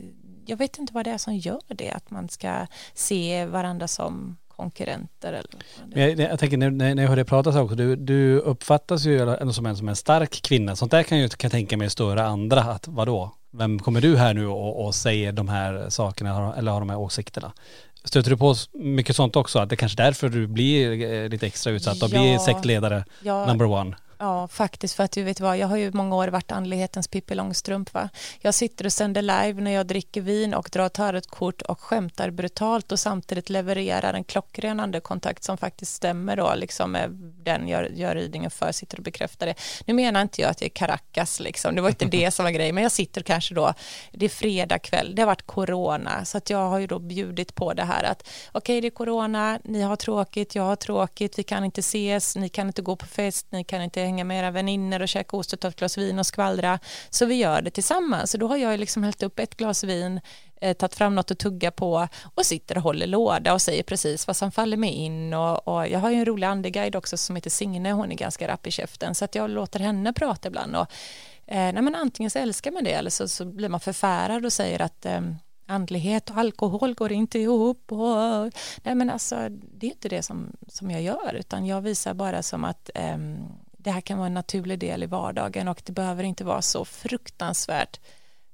[0.46, 4.36] jag vet inte vad det är som gör det, att man ska se varandra som
[4.59, 5.50] konkurrenter eller.
[5.94, 9.04] Men jag, jag tänker när, när jag hör dig prata så också, du, du uppfattas
[9.04, 10.76] ju ändå som en, som en stark kvinna.
[10.76, 12.61] Sånt där kan jag ju kan tänka mig störa andra.
[12.61, 13.30] Att vadå?
[13.50, 16.98] Vem kommer du här nu och, och säger de här sakerna eller har de här
[16.98, 17.52] åsikterna?
[18.04, 19.59] Stöter du på mycket sånt också?
[19.59, 22.38] Att det kanske är därför du blir eh, lite extra utsatt och blir Ja.
[22.38, 23.96] sektledare Ja, number one?
[24.20, 27.34] Ja, faktiskt för att du vet vad, jag har ju många år varit andlighetens Pippi
[27.34, 28.08] Långstrump va.
[28.40, 32.92] Jag sitter och sänder live när jag dricker vin och drar tarotkort och skämtar brutalt
[32.92, 37.10] och samtidigt levererar en klockren andekontakt som faktiskt stämmer då liksom med
[37.44, 39.54] den jag gör readingen för, sitter och bekräftar det.
[39.86, 42.50] Nu menar inte jag att jag är Caracas liksom, det var inte det som var
[42.50, 43.74] grejen, men jag sitter kanske då,
[44.12, 47.54] det är fredag kväll, det har varit corona, så att jag har ju då bjudit
[47.54, 51.42] på det här att okej det är corona, ni har tråkigt, jag har tråkigt, vi
[51.42, 54.50] kan inte ses, ni kan inte gå på fest, ni kan inte hänga med era
[54.50, 56.78] vänner och käka ost och ta ett glas vin och skvallra,
[57.11, 58.30] så vi gör det tillsammans.
[58.30, 60.20] Så då har jag liksom hällt upp ett glas vin,
[60.61, 64.26] eh, tagit fram något att tugga på och sitter och håller låda och säger precis
[64.26, 65.34] vad som faller mig in.
[65.34, 68.48] Och, och jag har ju en rolig andeguide också som heter Signe, hon är ganska
[68.48, 69.14] rapp i käften.
[69.14, 70.76] Så att jag låter henne prata ibland.
[70.76, 70.86] Och
[71.46, 74.52] eh, nej men antingen så älskar man det eller så, så blir man förfärad och
[74.52, 75.20] säger att eh,
[75.68, 77.92] andlighet och alkohol går inte ihop.
[77.92, 78.52] Och
[78.82, 82.42] nej men alltså det är inte det som, som jag gör utan jag visar bara
[82.42, 83.38] som att ehm,
[83.78, 86.84] det här kan vara en naturlig del i vardagen och det behöver inte vara så
[86.84, 88.00] fruktansvärt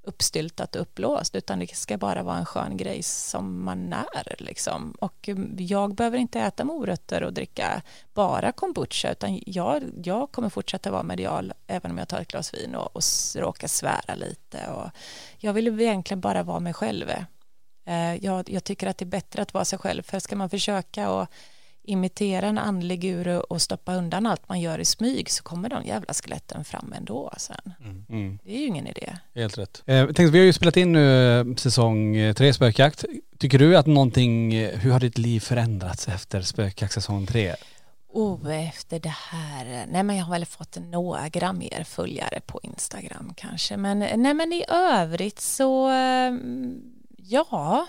[0.06, 4.94] uppstyltat och uppblåst utan det ska bara vara en skön grej som man är liksom.
[5.00, 7.82] och mm, jag behöver inte äta morötter och dricka
[8.14, 12.54] bara kombucha utan jag, jag kommer fortsätta vara medial även om jag tar ett glas
[12.54, 13.02] vin och, och
[13.36, 14.90] råkar svära lite och
[15.38, 17.10] jag vill egentligen bara vara mig själv
[17.86, 20.50] eh, jag, jag tycker att det är bättre att vara sig själv för ska man
[20.50, 21.28] försöka och
[21.84, 25.84] imitera en andlig guru och stoppa undan allt man gör i smyg så kommer de
[25.84, 27.72] jävla skeletten fram ändå sen.
[28.08, 28.38] Mm.
[28.44, 29.16] Det är ju ingen idé.
[29.34, 29.82] Helt rätt.
[29.86, 33.04] Eh, tänkte, vi har ju spelat in nu eh, säsong eh, tre spökjakt.
[33.38, 37.54] Tycker du att någonting, eh, hur har ditt liv förändrats efter spökjakt säsong tre?
[38.12, 43.32] Oh, efter det här, nej men jag har väl fått några mer följare på Instagram
[43.36, 45.90] kanske, men nej men i övrigt så,
[47.16, 47.86] ja,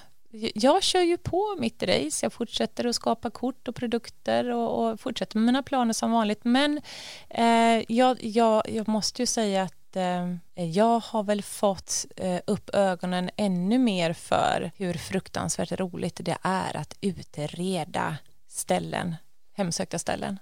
[0.55, 4.99] jag kör ju på mitt race, jag fortsätter att skapa kort och produkter och, och
[4.99, 6.81] fortsätter med mina planer som vanligt, men
[7.29, 12.69] eh, jag, jag, jag måste ju säga att eh, jag har väl fått eh, upp
[12.73, 18.17] ögonen ännu mer för hur fruktansvärt roligt det är att utreda
[18.47, 19.15] ställen,
[19.53, 20.39] hemsökta ställen.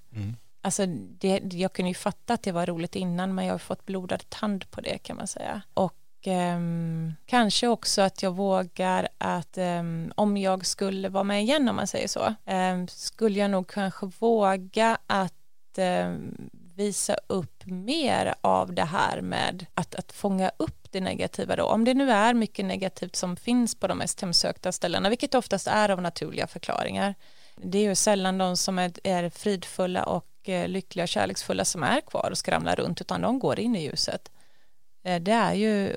[0.61, 0.85] Alltså
[1.19, 4.29] det, jag kunde ju fatta att det var roligt innan men jag har fått blodad
[4.29, 5.61] tand på det kan man säga.
[5.73, 5.95] Och
[6.27, 11.75] ehm, kanske också att jag vågar att ehm, om jag skulle vara med igen om
[11.75, 18.73] man säger så ehm, skulle jag nog kanske våga att ehm, visa upp mer av
[18.73, 21.63] det här med att, att fånga upp det negativa då.
[21.63, 25.67] Om det nu är mycket negativt som finns på de mest hemsökta ställena, vilket oftast
[25.67, 27.15] är av naturliga förklaringar.
[27.55, 31.83] Det är ju sällan de som är, är fridfulla och eh, lyckliga och kärleksfulla som
[31.83, 34.31] är kvar och skramlar runt, utan de går in i ljuset.
[35.03, 35.91] Eh, det är ju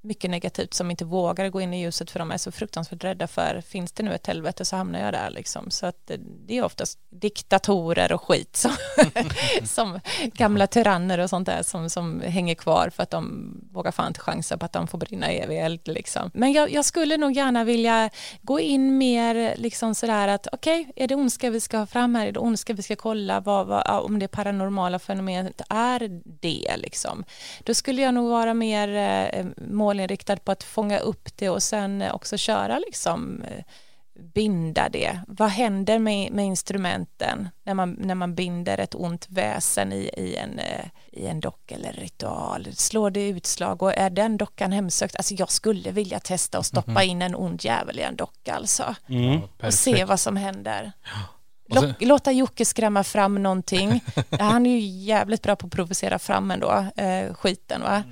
[0.00, 3.26] mycket negativt som inte vågar gå in i ljuset för de är så fruktansvärt rädda
[3.26, 6.10] för finns det nu ett helvete så hamnar jag där liksom så att
[6.46, 8.72] det är oftast diktatorer och skit som,
[9.64, 10.00] som
[10.32, 14.20] gamla tyranner och sånt där som, som hänger kvar för att de vågar fan inte
[14.20, 16.30] chansa på att de får brinna i evig eld liksom.
[16.34, 18.10] Men jag, jag skulle nog gärna vilja
[18.42, 22.26] gå in mer liksom sådär att okej, är det ondska vi ska ha fram här,
[22.26, 27.24] är det ondska vi ska kolla vad, vad, om det paranormala fenomenet är det liksom.
[27.64, 29.46] Då skulle jag nog vara mer eh,
[29.88, 33.64] målinriktad på att fånga upp det och sen eh, också köra liksom eh,
[34.34, 35.20] binda det.
[35.26, 40.36] Vad händer med, med instrumenten när man, när man binder ett ont väsen i, i,
[40.36, 42.68] en, eh, i en docka eller ritual?
[42.72, 45.16] Slår det utslag och är den dockan hemsökt?
[45.16, 48.94] Alltså jag skulle vilja testa att stoppa in en ond jävel i en docka alltså
[49.62, 50.92] och se vad som händer.
[51.70, 54.00] Och Lock, låta Jocke skrämma fram någonting.
[54.38, 58.02] Han är ju jävligt bra på att provocera fram ändå, eh, skiten va.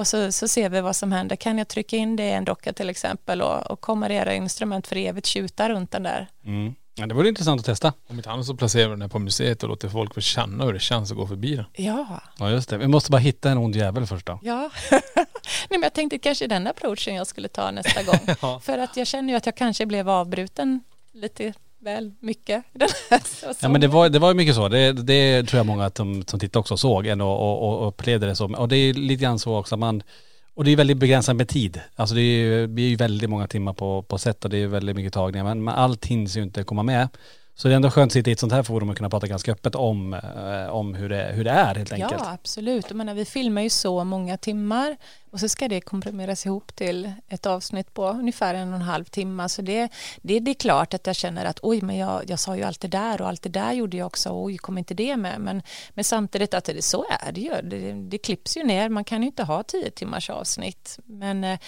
[0.00, 1.36] Och så, så ser vi vad som händer.
[1.36, 4.86] Kan jag trycka in det i en docka till exempel och, och kommer era instrument
[4.86, 6.28] för evigt tjuta runt den där?
[6.44, 6.74] Mm.
[6.94, 7.92] Ja, det vore intressant att testa.
[8.08, 10.64] Om inte annat så placerar vi den här på museet och låter folk få känna
[10.64, 11.64] hur det känns att gå förbi den.
[11.72, 12.78] Ja, Ja just det.
[12.78, 14.38] Vi måste bara hitta en ond jävel först då.
[14.42, 14.70] ja.
[14.90, 15.24] Nej,
[15.70, 18.60] men jag tänkte kanske den approachen jag skulle ta nästa gång.
[18.60, 20.80] För att jag känner ju att jag kanske blev avbruten
[21.12, 22.64] lite väl mycket.
[22.72, 23.20] den här
[23.62, 24.68] Ja men det var, det var ju mycket så.
[24.68, 27.88] Det, det tror jag många att de, som tittade också såg ändå och, och, och
[27.88, 28.54] upplevde det så.
[28.56, 30.02] Och det är lite grann så också man
[30.54, 31.80] och det är väldigt begränsat med tid.
[31.96, 34.58] Alltså det är ju, det är ju väldigt många timmar på, på set och det
[34.58, 35.44] är väldigt mycket tagningar.
[35.44, 37.08] Men, men allt hinns ju inte komma med.
[37.60, 39.26] Så det är ändå skönt att sitta i ett sånt här forum och kunna prata
[39.26, 42.12] ganska öppet om, eh, om hur, det, hur det är helt enkelt.
[42.18, 42.84] Ja, absolut.
[42.88, 44.96] Jag menar, vi filmar ju så många timmar
[45.30, 49.04] och så ska det komprimeras ihop till ett avsnitt på ungefär en och en halv
[49.04, 49.48] timme.
[49.48, 49.88] Så det,
[50.22, 52.80] det, det är klart att jag känner att oj, men jag, jag sa ju allt
[52.80, 54.30] det där och allt det där gjorde jag också.
[54.32, 55.40] Oj, kom inte det med?
[55.40, 57.62] Men, men samtidigt att det, så är det ju.
[57.62, 58.88] Det, det klipps ju ner.
[58.88, 60.98] Man kan ju inte ha tio timmars avsnitt.
[61.04, 61.58] Men eh,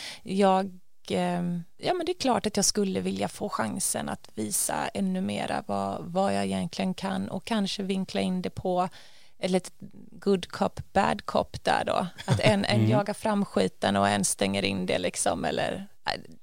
[1.11, 1.43] jag eh,
[1.77, 5.65] ja men det är klart att jag skulle vilja få chansen att visa ännu mera
[5.67, 8.89] vad, vad jag egentligen kan och kanske vinkla in det på
[9.39, 9.73] ett litet
[10.11, 12.07] good cop, bad cop där då.
[12.25, 15.87] Att en, en jagar fram skiten och en stänger in det liksom eller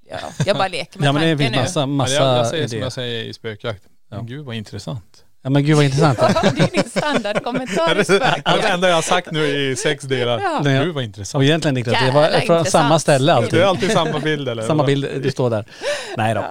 [0.09, 2.67] ja, jag bara leker med Ja men det tanken finns massa, massa jag, jag säger
[2.67, 2.85] som idéer.
[2.85, 3.83] jag säger i spökjakt.
[4.07, 5.25] Men gud vad intressant.
[5.41, 6.19] Ja men gud vad intressant.
[6.57, 8.43] Det är din standardkommentar i spöken.
[8.61, 10.39] Det enda jag har sagt nu i sex delar.
[10.39, 10.61] Ja.
[10.63, 11.43] Gud vad Och intressant.
[11.43, 12.69] egentligen Niklas, det var från intressant.
[12.69, 13.59] samma ställe alltid.
[13.59, 14.63] Det är alltid samma bild eller?
[14.63, 15.65] Samma bild, du står där.
[16.17, 16.45] Nej då.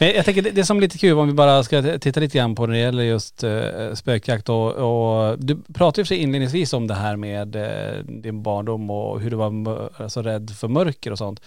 [0.00, 2.38] Men jag tänker det, det som är lite kul om vi bara ska titta lite
[2.38, 6.18] grann på när det gäller just uh, spökjakt och, och du pratade ju för sig
[6.18, 10.68] inledningsvis om det här med eh, din barndom och hur du var alltså, rädd för
[10.68, 11.40] mörker och sånt.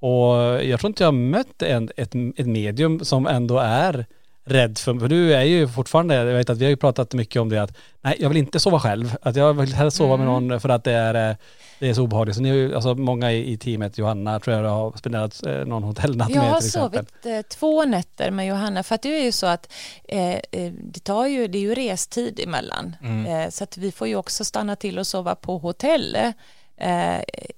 [0.00, 0.34] Och
[0.64, 4.06] jag tror inte jag har mött en, ett, ett medium som ändå är
[4.50, 7.42] rädd för, för du är ju fortfarande, jag vet att vi har ju pratat mycket
[7.42, 10.26] om det att nej jag vill inte sova själv, att jag vill hellre sova med
[10.26, 11.36] någon för att det är eh,
[11.78, 12.36] det är så obehagligt.
[12.36, 15.52] Så ni har ju, alltså många i, i teamet, Johanna tror jag har spenderat eh,
[15.52, 17.06] någon hotellnatt Jag med har till exempel.
[17.22, 19.72] sovit eh, två nätter med Johanna för att det är ju så att
[20.08, 22.96] eh, eh, det tar ju, det är ju restid emellan.
[23.28, 26.16] Eh, så att vi får ju också stanna till och sova på hotell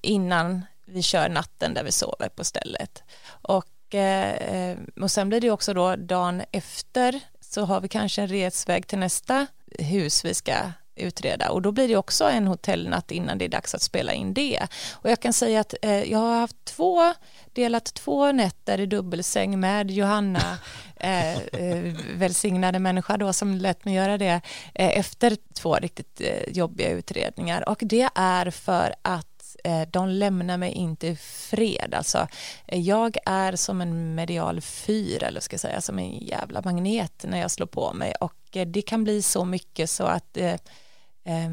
[0.03, 3.03] innan vi kör natten där vi sover på stället.
[3.28, 3.64] Och,
[3.95, 8.86] eh, och sen blir det också då dagen efter så har vi kanske en resväg
[8.86, 9.47] till nästa
[9.78, 10.55] hus vi ska
[10.97, 14.34] utreda och då blir det också en hotellnatt innan det är dags att spela in
[14.34, 14.66] det.
[14.93, 17.14] Och jag kan säga att eh, jag har haft två,
[17.53, 20.59] delat två nätter i dubbelsäng med Johanna,
[20.97, 24.40] eh, eh, välsignade människa då som lät mig göra det
[24.74, 29.32] eh, efter två riktigt eh, jobbiga utredningar och det är för att
[29.65, 31.95] eh, de lämnar mig inte i fred.
[31.95, 32.29] Alltså,
[32.67, 37.41] jag är som en medial fyr, eller ska jag säga, som en jävla magnet när
[37.41, 40.57] jag slår på mig och eh, det kan bli så mycket så att eh,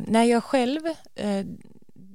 [0.08, 0.82] när jag själv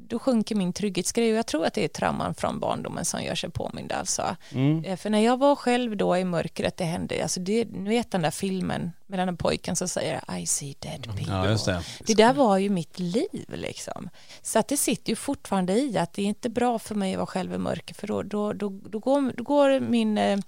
[0.09, 3.35] då sjunker min trygghetsgrej och jag tror att det är trauman från barndomen som gör
[3.35, 4.37] sig påmind alltså.
[4.53, 4.97] Mm.
[4.97, 8.23] För när jag var själv då i mörkret, det hände, alltså det, nu vet den
[8.23, 11.25] där filmen med den pojken som säger I see dead people.
[11.29, 11.83] Ja, det.
[12.07, 14.09] Det där var ju mitt liv liksom.
[14.43, 17.19] Så att det sitter ju fortfarande i att det är inte bra för mig att
[17.19, 20.39] vara själv i mörker för då, då, då, då, går, då går min eh,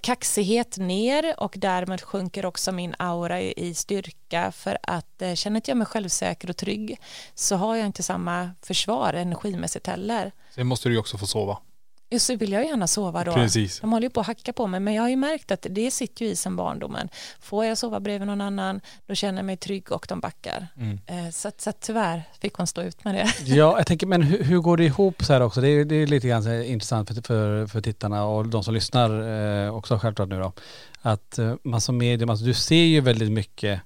[0.00, 5.56] kaxighet ner och därmed sjunker också min aura i, i styrka för att eh, känner
[5.56, 7.00] inte jag mig självsäker och trygg
[7.34, 10.32] så har jag inte samma försvar energimässigt heller.
[10.54, 11.58] Sen måste du ju också få sova.
[12.10, 13.32] Just så vill jag gärna sova då.
[13.32, 13.80] Precis.
[13.80, 15.90] De håller ju på att hacka på mig men jag har ju märkt att det
[15.90, 17.08] sitter ju i sen barndomen.
[17.40, 20.66] Får jag sova bredvid någon annan då känner jag mig trygg och de backar.
[20.76, 20.98] Mm.
[21.06, 23.26] Eh, Så, så tyvärr fick hon stå ut med det.
[23.44, 25.60] Ja, jag tänker, men hur, hur går det ihop så här också?
[25.60, 29.10] Det är, det är lite grann intressant för, för, för tittarna och de som lyssnar
[29.66, 30.52] eh, också självklart nu då.
[31.02, 33.80] Att eh, man som medium, alltså du ser ju väldigt mycket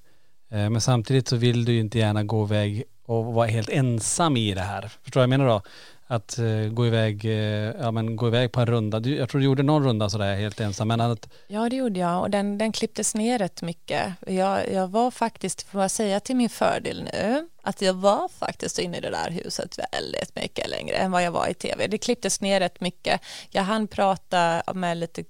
[0.51, 4.37] eh, men samtidigt så vill du ju inte gärna gå iväg och vara helt ensam
[4.37, 4.81] i det här.
[4.81, 5.61] Förstår du vad jag menar då?
[6.07, 7.31] Att uh, gå iväg, uh,
[7.79, 8.99] ja men gå iväg på en runda.
[8.99, 11.99] Du, jag tror du gjorde någon runda sådär helt ensam men att, Ja, det gjorde
[11.99, 14.13] jag och den, den klipptes ner rätt mycket.
[14.27, 18.79] Jag, jag var faktiskt, får jag säga till min fördel nu, att jag var faktiskt
[18.79, 21.87] inne i det där huset väldigt mycket längre än vad jag var i tv.
[21.87, 23.21] Det klipptes ner rätt mycket.
[23.49, 25.23] Jag hann prata med lite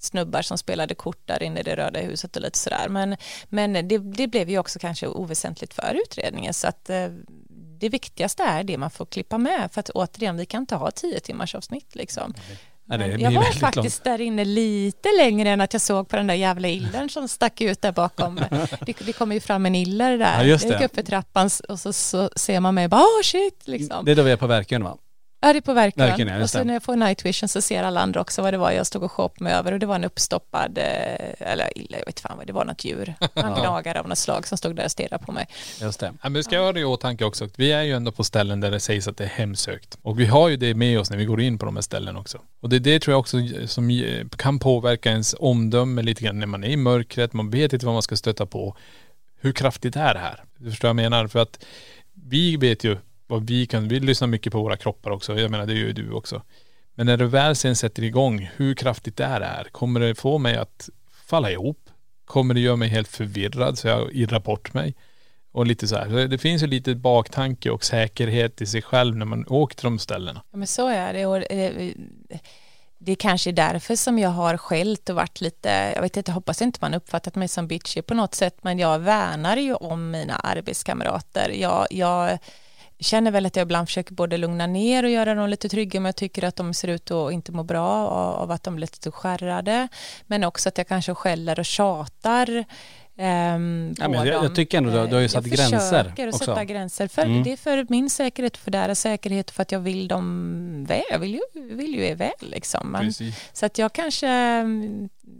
[0.00, 2.88] snubbar som spelade kort där inne i det röda huset och lite sådär.
[2.88, 3.16] Men,
[3.48, 7.08] men det, det blev ju också kanske oväsentligt för utredningen så att eh,
[7.82, 10.90] det viktigaste är det man får klippa med för att återigen vi kan inte ha
[10.90, 12.34] tio timmars avsnitt liksom.
[12.86, 16.26] det blir jag var faktiskt där inne lite längre än att jag såg på den
[16.26, 18.36] där jävla illern som stack ut där bakom.
[18.86, 20.38] Det, det kommer ju fram en iller där.
[20.38, 20.84] Ja, just Jag gick det.
[20.84, 23.66] upp för trappan och så, så ser man mig bara oh shit långt.
[23.66, 24.04] liksom.
[24.04, 24.96] Det är då vi är på Verkön va?
[25.44, 26.08] Ja, det är på verkligen.
[26.08, 26.64] Verkligen, ja, och just så det.
[26.64, 29.02] när jag får night vision så ser alla andra också vad det var jag stod
[29.02, 30.84] och shop mig över och det var en uppstoppad, eh,
[31.50, 33.14] eller illa, jag vet fan vad det var, något djur.
[33.34, 35.46] En gnagare av något slag som stod där och stirrade på mig.
[35.80, 36.12] Just det.
[36.22, 37.48] Men vi ska ha det i åtanke också.
[37.56, 39.98] Vi är ju ändå på ställen där det sägs att det är hemsökt.
[40.02, 42.16] Och vi har ju det med oss när vi går in på de här ställen
[42.16, 42.38] också.
[42.60, 46.38] Och det är det tror jag också som eh, kan påverka ens omdöme lite grann
[46.38, 48.76] när man är i mörkret, man vet inte vad man ska stöta på.
[49.40, 50.44] Hur kraftigt är det här?
[50.58, 51.26] Du förstår vad jag menar?
[51.26, 51.64] För att
[52.14, 52.96] vi vet ju
[53.32, 55.38] vad vi kan, vi lyssnar mycket på våra kroppar också.
[55.38, 56.42] Jag menar det gör ju du också.
[56.94, 59.64] Men när du väl sen sätter igång, hur kraftigt det här?
[59.72, 60.88] Kommer det få mig att
[61.26, 61.90] falla ihop?
[62.24, 64.94] Kommer det göra mig helt förvirrad så jag irrar bort mig?
[65.52, 66.28] Och lite så här.
[66.28, 69.98] Det finns ju lite baktanke och säkerhet i sig själv när man åker till de
[69.98, 70.42] ställena.
[70.50, 71.26] Ja, men så är det.
[71.26, 71.44] Och
[72.98, 76.62] det är kanske därför som jag har skällt och varit lite, jag vet inte, hoppas
[76.62, 80.34] inte man uppfattat mig som bitchy på något sätt, men jag värnar ju om mina
[80.34, 81.48] arbetskamrater.
[81.60, 82.38] Jag, jag
[83.02, 86.06] känner väl att jag ibland försöker både lugna ner och göra dem lite trygga men
[86.06, 88.86] jag tycker att de ser ut att inte må bra av av att de blir
[88.86, 89.88] lite skärrade.
[90.26, 92.64] Men också att jag kanske skäller och tjatar
[93.16, 95.78] ehm, Ja, men jag- jag tycker ändå du har- du har ju Jag satt gränser
[95.78, 96.44] försöker att också.
[96.44, 97.08] sätta gränser.
[97.08, 97.42] För Mm.
[97.42, 101.02] Det är för min säkerhet, för deras säkerhet, för att jag vill dem väl.
[101.10, 102.88] Jag vill ju, vill ju er väl liksom.
[102.88, 103.12] Men,
[103.52, 104.26] så att jag kanske,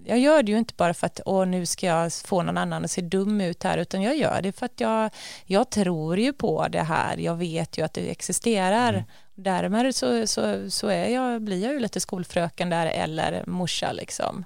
[0.05, 2.85] jag gör det ju inte bara för att åh, nu ska jag få någon annan
[2.85, 5.11] att se dum ut här, utan jag gör det för att jag,
[5.47, 7.17] jag tror ju på det här.
[7.17, 8.93] Jag vet ju att det existerar.
[8.93, 9.05] Mm.
[9.35, 14.45] Därmed så, så, så är jag, blir jag ju lite skolfröken där eller morsa liksom.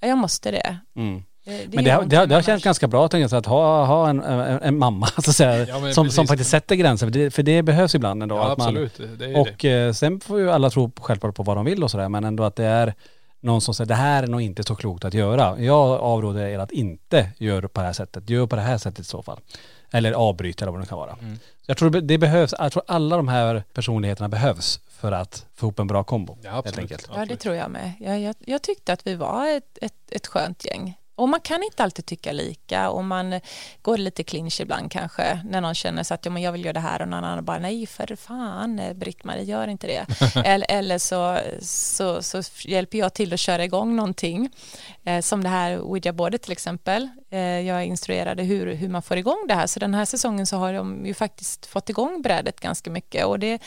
[0.00, 0.76] Ja, Jag måste det.
[0.96, 1.22] Mm.
[1.50, 3.36] Det- det Men det, har- det, har- det har känts ganska bra tänker jag, så
[3.36, 6.74] att ha, ha en, en, en mamma så att säga, Ja, som, som faktiskt sätter
[6.76, 7.06] gränser.
[7.06, 8.36] För det, för det behövs ibland ändå.
[8.36, 8.96] Ja, att man, absolut.
[9.18, 9.40] Det är ju det.
[9.40, 12.24] och eh, sen får ju alla tro självklart på vad de vill och sådär men
[12.24, 12.94] ändå att det är
[13.40, 15.60] någon som säger det här är nog inte så klokt att göra.
[15.60, 18.30] Jag avråder er att inte göra på det här sättet.
[18.30, 19.40] Gör på det här sättet i så fall.
[19.92, 21.16] Eller avbryt eller vad det kan vara.
[21.20, 21.36] Mm.
[21.36, 25.66] Så jag tror det behövs, jag tror alla de här personligheterna behövs för att få
[25.66, 26.36] ihop en bra kombo.
[26.42, 27.08] Ja, helt absolut.
[27.14, 27.92] Ja, det tror jag med.
[28.00, 30.98] Jag, jag, jag tyckte att vi var ett, ett, ett skönt gäng.
[31.14, 32.90] Och man kan inte alltid tycka lika.
[32.90, 33.40] Och man
[33.82, 36.72] går lite clinch ibland kanske när någon känner så att ja, men jag vill göra
[36.72, 37.02] det här.
[37.02, 40.06] Och någon annan bara nej för fan Britt-Marie gör inte det.
[40.44, 44.50] eller eller så, så, så hjälper jag till att köra igång någonting.
[45.04, 47.08] Eh, som det här Ouija-bordet till exempel.
[47.30, 49.66] Eh, jag instruerade hur, hur man får igång det här.
[49.66, 53.26] Så den här säsongen så har de ju faktiskt fått igång brädet ganska mycket.
[53.26, 53.58] Och det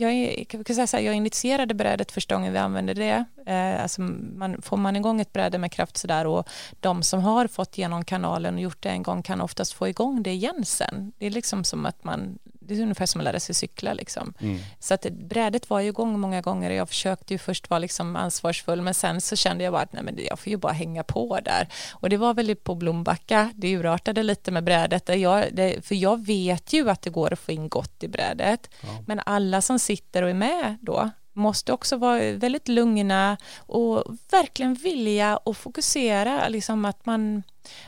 [0.00, 3.24] jag, jag, kan säga så här, jag initierade brädet första gången vi använde det.
[3.46, 6.48] Eh, alltså man, får man igång ett bräde med kraft sådär och
[6.80, 10.22] de som har fått genom kanalen och gjort det en gång kan oftast få igång
[10.22, 11.12] det igen sen.
[11.18, 12.38] Det är liksom som att man
[12.68, 14.34] det är ungefär som att lära sig cykla liksom.
[14.40, 14.58] Mm.
[14.80, 18.16] Så att brädet var ju igång många gånger och jag försökte ju först vara liksom
[18.16, 21.02] ansvarsfull men sen så kände jag bara att nej men jag får ju bara hänga
[21.02, 21.68] på där.
[21.92, 25.08] Och det var väl på Blombacka, det urartade lite med brädet.
[25.20, 28.70] Jag, det, för jag vet ju att det går att få in gott i brädet.
[28.80, 28.88] Ja.
[29.06, 34.74] Men alla som sitter och är med då måste också vara väldigt lugna och verkligen
[34.74, 37.42] vilja och fokusera liksom att man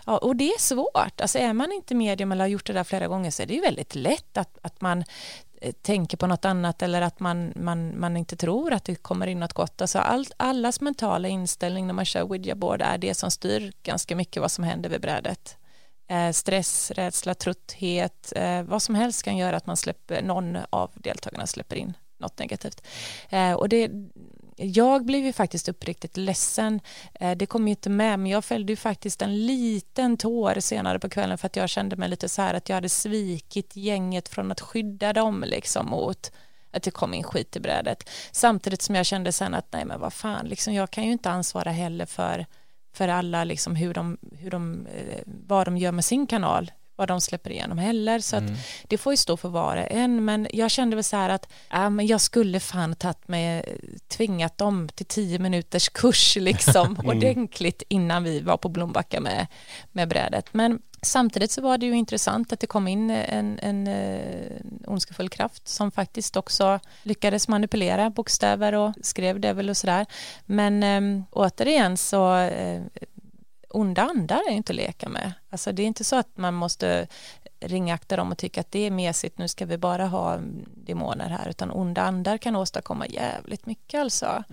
[0.07, 2.85] ja, och det är svårt, alltså är man inte medium eller har gjort det där
[2.85, 5.05] flera gånger så är det ju väldigt lätt att, att man
[5.61, 9.27] eh, tänker på något annat eller att man, man, man inte tror att det kommer
[9.27, 9.81] in något gott.
[9.81, 14.43] Alltså all, allas mentala inställning när man kör widgetboard är det som styr ganska mycket
[14.43, 15.57] vad som händer vid brädet.
[16.09, 20.91] Eh, stress, rädsla, trötthet, eh, vad som helst kan göra att man släpper, någon av
[20.95, 22.87] deltagarna släpper in något negativt.
[23.29, 23.91] Eh, och det,
[24.61, 26.81] jag blev ju faktiskt uppriktigt ledsen.
[27.15, 30.99] Eh, det kom ju inte med, men jag fällde ju faktiskt en liten tår senare
[30.99, 34.29] på kvällen för att jag kände mig lite så här att jag hade svikit gänget
[34.29, 36.33] från att skydda dem liksom mot
[36.71, 38.11] att det kom in skit i brädet.
[38.33, 41.31] Samtidigt som jag kände sen att nej men vad fan, liksom, jag kan ju inte
[41.31, 42.47] ansvara heller för,
[42.93, 46.71] för alla liksom hur de, hur de, eh, vad de gör med sin kanal
[47.01, 48.19] vad de släpper igenom heller.
[48.19, 48.53] Så Mm.
[48.53, 50.25] att det får ju stå för var och en.
[50.25, 53.79] Men jag kände väl så här att äh, men jag skulle fan tagit mig,
[54.09, 57.07] tvingat dem till tio minuters kurs liksom Mm.
[57.17, 59.47] ordentligt innan vi var på Blombacka med,
[59.93, 60.55] med brädet.
[60.55, 65.29] Men samtidigt så var det ju intressant att det kom in en, en, en ondskefull
[65.29, 70.07] kraft som faktiskt också lyckades manipulera bokstäver och skrev det väl och sådär.
[70.47, 72.83] Men äm, återigen så äh,
[73.71, 75.33] onda andar är ju inte att leka med.
[75.51, 77.07] Alltså det är inte så att man måste
[77.61, 80.39] ringakta dem och tycka att det är mesigt, nu ska vi bara ha
[80.75, 84.45] demoner här, utan onda andar kan åstadkomma jävligt mycket alltså.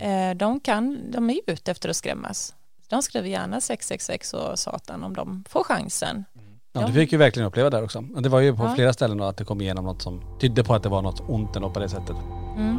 [0.00, 0.38] Mm.
[0.38, 2.54] De, kan, de är ju ute efter att skrämmas.
[2.88, 6.24] De skriver gärna 666 och Satan om de får chansen.
[6.72, 8.00] Ja, du fick ju verkligen uppleva det också.
[8.00, 8.74] Det var ju på Ja.
[8.74, 11.20] flera ställen då att det kom igenom något som tydde på att det var något
[11.28, 12.16] ont ändå på det sättet.
[12.56, 12.78] Mm.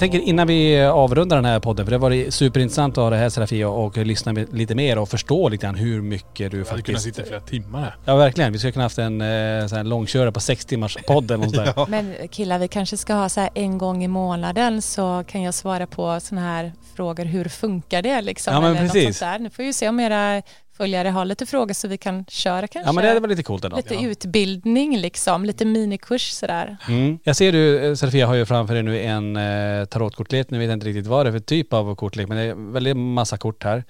[0.00, 3.10] Jag tänker innan vi avrundar den här podden, för det var det superintressant att ha
[3.10, 6.64] det här Serafia och lyssna lite mer och förstå lite grann hur mycket du Jag
[6.66, 7.02] hade kunnat faktiskt...
[7.02, 7.96] sitta i flera timmar här.
[8.04, 8.52] Ja verkligen.
[8.52, 11.54] Vi skulle kunna haft en eh, sån här långkörare på sex timmars podd eller något
[11.54, 11.86] där.
[11.88, 15.54] Men killar, vi kanske ska ha så här en gång i månaden så kan jag
[15.54, 17.24] svara på sådana här frågor.
[17.24, 18.54] Hur funkar det liksom?
[18.54, 19.18] Ja, men Eller något precis.
[19.18, 19.38] sånt där.
[19.38, 20.42] Nu får vi se om era
[20.80, 22.88] följare har lite frågor så vi kan köra kanske.
[22.88, 23.76] Ja men det var lite coolt ändå.
[23.76, 26.76] Lite utbildning liksom, lite minikurs sådär.
[26.88, 27.18] Mm.
[27.24, 30.50] Jag ser du, eh, Serafia har ju framför dig nu en eh, tarotkortlek.
[30.50, 32.72] Nu vet jag inte riktigt vad det är för typ av kortlek men det är
[32.72, 33.84] väldigt massa kort här.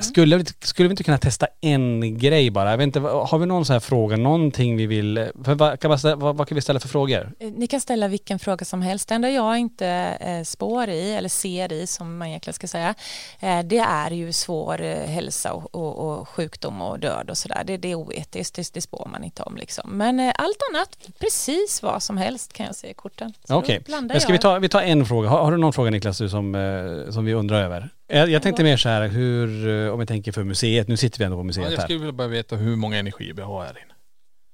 [0.00, 2.70] Skulle, vi- skulle vi inte kunna testa en grej bara?
[2.70, 5.88] Jag vet inte, har vi någon sån här fråga, någonting vi vill, för vad, kan
[5.90, 7.32] man, vad, vad kan vi ställa för frågor?
[7.40, 9.08] Eh, Ni kan ställa vilken fråga som helst.
[9.08, 9.86] Det enda jag inte
[10.20, 12.94] eh, spår i, eller ser i som man egentligen ska säga,
[13.40, 17.62] eh, det är ju svår eh, hälsa och, och, och sjukdom och död och sådär.
[17.66, 19.90] Det, det är oetiskt, det, det spår man inte om liksom.
[19.98, 23.32] Men eh, allt annat, precis vad som helst kan jag se i korten.
[23.48, 25.28] Okej, men ska vi ta, vi tar en fråga.
[25.28, 27.88] Har, har du någon fråga Niklas du, som, som vi undrar över?
[28.06, 31.18] Jag, jag tänkte mer så här, hur, eh, om vi tänker för museet, nu sitter
[31.18, 31.84] vi ändå på Ja, museet jag här.
[31.84, 33.94] skulle vilja bara veta hur många energier vi har här inne.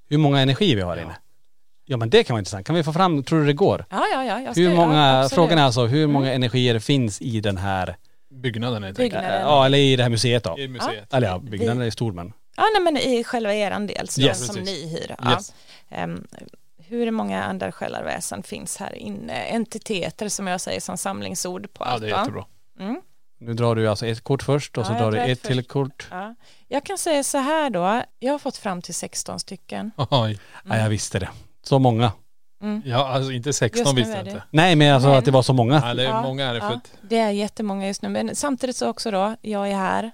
[0.08, 1.02] Hur många energi vi har Ja.
[1.02, 1.16] inne?
[1.84, 2.66] Ja men det kan vara intressant.
[2.66, 3.84] Kan vi få fram, tror du det går?
[3.90, 4.40] Ja, ja, ja.
[4.40, 6.36] Jag ska, Hur många, ja, frågan är alltså hur många Mm.
[6.36, 7.96] energier finns i den här,
[8.34, 8.98] Byggnaden enkelt.
[8.98, 9.40] Byggnaden.
[9.40, 10.58] ja eller i det här museet då?
[10.58, 11.14] I museet.
[11.14, 12.32] Eller ja, byggnaden är stor men.
[12.56, 14.46] Ja, nej, men i själva eran del så Yes.
[14.46, 14.84] som Precis.
[14.84, 15.14] ni hyr.
[15.22, 15.30] Ja.
[15.32, 15.52] Yes.
[15.88, 16.26] Ehm,
[16.88, 19.32] hur många andra själarväsen finns här inne?
[19.32, 22.02] Entiteter som jag säger som samlingsord på Ja allt.
[22.02, 22.44] det är jättebra.
[22.80, 23.00] Mm.
[23.40, 25.42] Nu drar du alltså ett kort först och så Ja, jag drar du ett ett
[25.42, 26.08] till kort.
[26.10, 26.34] Ja.
[26.68, 29.90] Jag kan säga så här då, jag har fått fram till 16 stycken.
[30.10, 30.38] Oj.
[30.68, 31.28] Ja jag visste det.
[31.62, 32.12] Så många.
[32.62, 32.82] Mm.
[32.86, 34.42] Ja alltså inte 16 Just nu visste jag inte.
[34.50, 35.82] Nej men alltså Men- att det var så många.
[35.84, 38.08] Ja, det är Ja, många är det för Ja, att det är jättemånga just nu,
[38.08, 40.10] men samtidigt så också då, jag är här.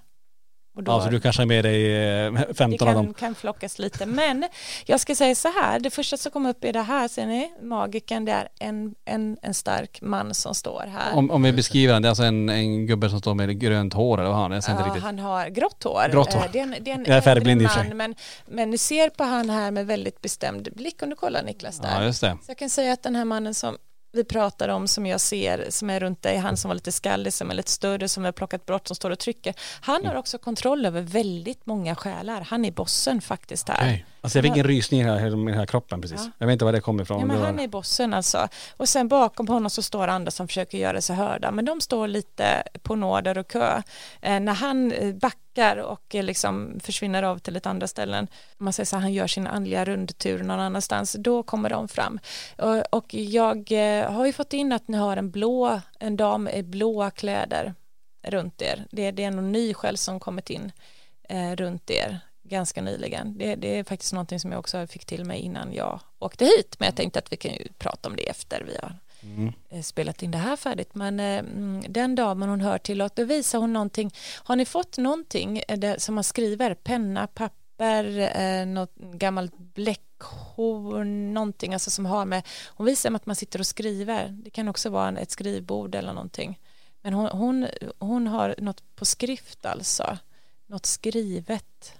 [0.77, 1.97] Och då, Ja så du kanske har med dig
[2.27, 3.15] eh, det 15 av kan, dem.
[3.15, 4.45] kan flockas lite, men
[4.87, 7.53] jag ska säga så här, det första som kommer upp är det här, ser ni,
[7.63, 11.15] magiken, det är en, en, en stark man som står här.
[11.19, 13.95] Om, om vi beskriver den, det är alltså en, en gubbe som står med grönt
[13.95, 14.63] hår eller vad har han?
[14.79, 15.03] Ja, riktigt.
[15.03, 16.09] han har grått hår.
[16.13, 16.41] Grått hår.
[16.45, 17.89] Eh, Det är en, det är en Jag är färgblind äldre i sig.
[17.89, 18.15] man, men,
[18.47, 21.91] men ni ser på han här med väldigt bestämd blick om du kollar Niklas där.
[22.01, 22.37] Ja just det.
[22.43, 23.77] Så jag kan säga att den här mannen som
[24.13, 27.33] vi pratar om som jag ser som är runt dig, han som var lite skallig,
[27.33, 29.55] som är lite större, som har plockat brott, som står och trycker.
[29.81, 30.09] Han Mm.
[30.09, 32.41] har också kontroll över väldigt många själar.
[32.41, 33.77] Han är bossen faktiskt här.
[33.77, 34.07] Okej.
[34.27, 36.21] Alltså jag fick en rysning här, med den här kroppen precis.
[36.25, 36.31] Ja.
[36.39, 37.21] Jag vet inte var det kommer ifrån.
[37.21, 38.49] Ja, men han är bossen alltså.
[38.77, 41.51] Och sen bakom honom så står andra som försöker göra sig hörda.
[41.51, 43.83] Men de står lite på nåder och kö.
[44.21, 48.29] Eh, när han eh, backar och eh, liksom försvinner av till ett andra ställen,
[48.59, 51.89] om man säger så här, han gör sin andliga rundtur någon annanstans, då kommer de
[51.89, 52.19] fram.
[52.59, 56.49] Och, och jag eh, har ju fått in att ni har en blå, en dam
[56.49, 57.75] i blåa kläder
[58.27, 58.85] runt er.
[58.91, 60.73] Det, det är någon ny själ som kommit in
[61.57, 63.39] runt er ganska nyligen.
[63.39, 66.77] Det, det är faktiskt någonting som jag också fick till mig innan jag åkte hit.
[66.79, 69.53] Men jag tänkte att vi kan ju prata om det efter vi har Mm.
[69.69, 70.95] eh, spelat in det här färdigt.
[70.95, 74.11] Men eh, mm, den damen hon hör till då visar hon någonting.
[74.35, 76.75] Har ni fått någonting eh, där, som man skriver?
[76.75, 83.27] Penna, papper, eh, något gammalt bläckhorn, någonting alltså som har med, hon visar med att
[83.27, 84.29] man sitter och skriver.
[84.29, 86.61] Det kan också vara en, ett skrivbord eller någonting.
[87.03, 87.67] Men hon, hon,
[87.99, 90.19] hon har något på skrift alltså.
[90.67, 91.93] Något skrivet.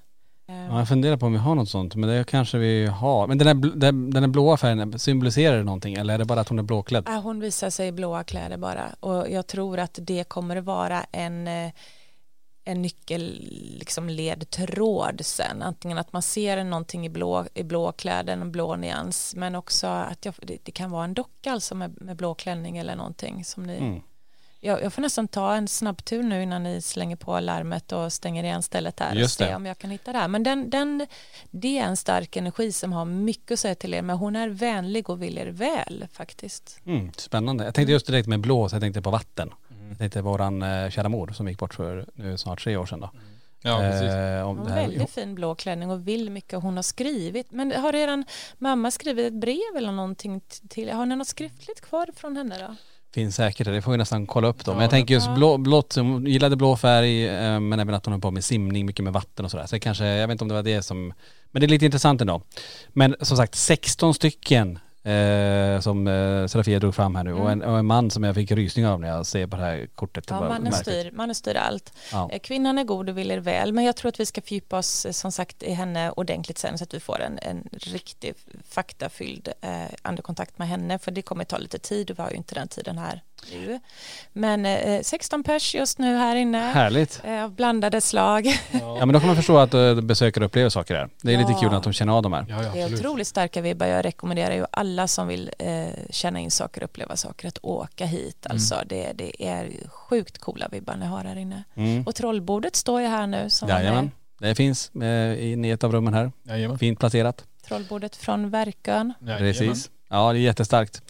[0.49, 3.27] Eh, Ja, jag funderar på om vi har något sånt, men det kanske vi har.
[3.27, 6.41] Men den här, den, den här blåa färgen, symboliserar det någonting eller är det bara
[6.41, 7.05] att hon är blåklädd?
[7.07, 10.65] Ja, hon visar sig i blåa kläder bara och jag tror att det kommer att
[10.65, 11.71] vara en eh,
[12.69, 13.41] en nyckel
[13.81, 18.77] liksom ledtråd sen antingen att man ser någonting i blå, i blå kläder, en blå
[18.77, 22.35] nyans men också att jag, det, det kan vara en docka alltså med, med blå
[22.35, 24.01] klänning eller någonting som ni Mm.
[24.67, 28.45] Jag, jag får nästan ta en snabbtur nu innan ni slänger på larmet och stänger
[28.45, 29.55] igen stället här och Just se det.
[29.55, 30.29] om jag kan hitta det här.
[30.29, 31.07] Men den, den,
[31.51, 34.49] det är en stark energi som har mycket att säga till er, men hon är
[34.49, 36.81] vänlig och vill er väl faktiskt.
[36.87, 37.65] Mm, spännande.
[37.65, 39.55] Jag tänkte just direkt med blå, så jag tänkte på vatten.
[39.89, 43.01] Jag tänkte våran eh, kära mor som gick bort för nu snart tre år sedan
[43.01, 43.11] då.
[43.63, 44.11] Ja precis.
[44.11, 46.63] Eh, om Hon det har väldigt fin blå klänning och vill mycket.
[46.63, 48.25] Hon har skrivit, men har eran
[48.59, 50.91] mamma skrivit ett brev eller någonting till?
[50.91, 52.75] Har ni något skriftligt kvar från henne då?
[53.17, 54.71] Finns säkert, det får vi nästan kolla upp då.
[54.71, 58.07] Men Ja, jag tänker just blå, blått, hon gillade blå färg eh, men även att
[58.07, 59.67] hon höll på med simning, mycket med vatten och sådär.
[59.67, 61.13] Så det kanske, jag vet inte om det var det som,
[61.51, 62.43] men det är lite intressant ändå.
[62.89, 67.63] Men som sagt 16 stycken eh, som eh, Serafia drog fram här nu och, en,
[67.63, 70.25] och en man som jag fick rysningar av när jag ser på det här kortet.
[70.29, 70.81] Ja, mannen märkligt.
[70.81, 71.93] styr, mannen styr allt.
[72.13, 72.31] Ja.
[72.33, 74.79] Eh, Kvinnan är god och vill er väl, men jag tror att vi ska fördjupa
[74.79, 78.35] oss eh, som sagt i henne ordentligt sen så att vi får en, en riktig
[78.69, 79.71] faktafylld eh,
[80.03, 82.69] andekontakt med henne, för det kommer ta lite tid och vi har ju inte den
[82.69, 83.81] tiden här nu.
[84.33, 87.21] Men eh, 16 pers just nu här inne, Härligt.
[87.25, 88.47] eh, av blandade slag.
[88.73, 91.09] Ja men då kan man förstå att uh, besökare upplever saker där.
[91.23, 91.59] Det är lite Ja.
[91.61, 92.47] kul att de känner av de här.
[92.49, 93.87] Ja, ja Det är otroligt starka vibbar.
[93.87, 98.07] Jag rekommenderar ju alla som vill eh, känna in saker och uppleva saker att åka
[98.07, 98.47] hit.
[98.51, 101.65] Alltså det, det är sjukt coola vibbar ni har här inne.
[101.75, 102.03] Mm.
[102.03, 104.11] Och trollbordet står ju här nu som Jajamän.
[104.39, 106.33] Det finns eh, i ett av rummen här.
[106.43, 106.79] Jajamän.
[106.79, 107.45] Fint placerat.
[107.69, 109.13] Trollbordet från Verkön.
[109.21, 109.39] Jajamän.
[109.39, 109.91] Precis.
[110.09, 111.03] Ja det är jättestarkt.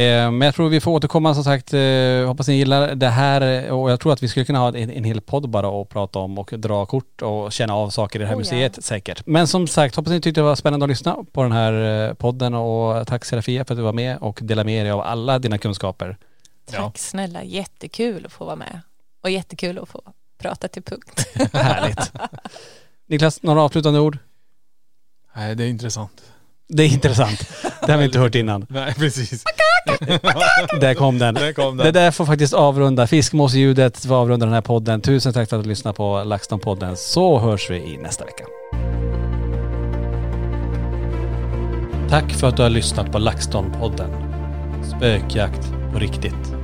[0.00, 1.74] Eh, men jag tror vi får återkomma som sagt.
[1.74, 4.68] Eh, hoppas ni gillar det här eh, och jag tror att vi skulle kunna ha
[4.68, 8.18] en, en hel podd bara och prata om och dra kort och känna av saker
[8.18, 8.38] i det här Oh, ja.
[8.38, 9.26] museet säkert.
[9.26, 12.54] Men som sagt, hoppas ni tyckte det var spännande att lyssna på den här podden
[12.54, 15.58] och tack Serafia för att du var med och delade med dig av alla dina
[15.58, 16.16] kunskaper.
[16.70, 18.80] Tack snälla, jättekul att få vara med.
[19.22, 20.02] Och jättekul att få
[20.38, 21.26] prata till punkt.
[21.52, 22.12] Härligt.
[23.06, 24.18] Niklas, några avslutande ord?
[25.34, 26.29] Nej det är intressant.
[26.72, 27.48] Det är intressant.
[27.86, 28.66] Det har vi inte hört innan.
[28.70, 29.44] Nej precis.
[30.80, 31.34] Där kom den.
[31.34, 31.86] Där kom den.
[31.86, 33.06] Det där får faktiskt avrunda.
[33.06, 35.00] Fiskmåsljudet får avrunda den här podden.
[35.00, 36.94] Tusen tack för att du lyssnade på LaxTon-podden.
[36.94, 38.44] Så hörs vi i nästa vecka.
[42.10, 44.10] Tack för att du har lyssnat på LaxTon-podden.
[44.96, 46.59] Spökjakt på riktigt.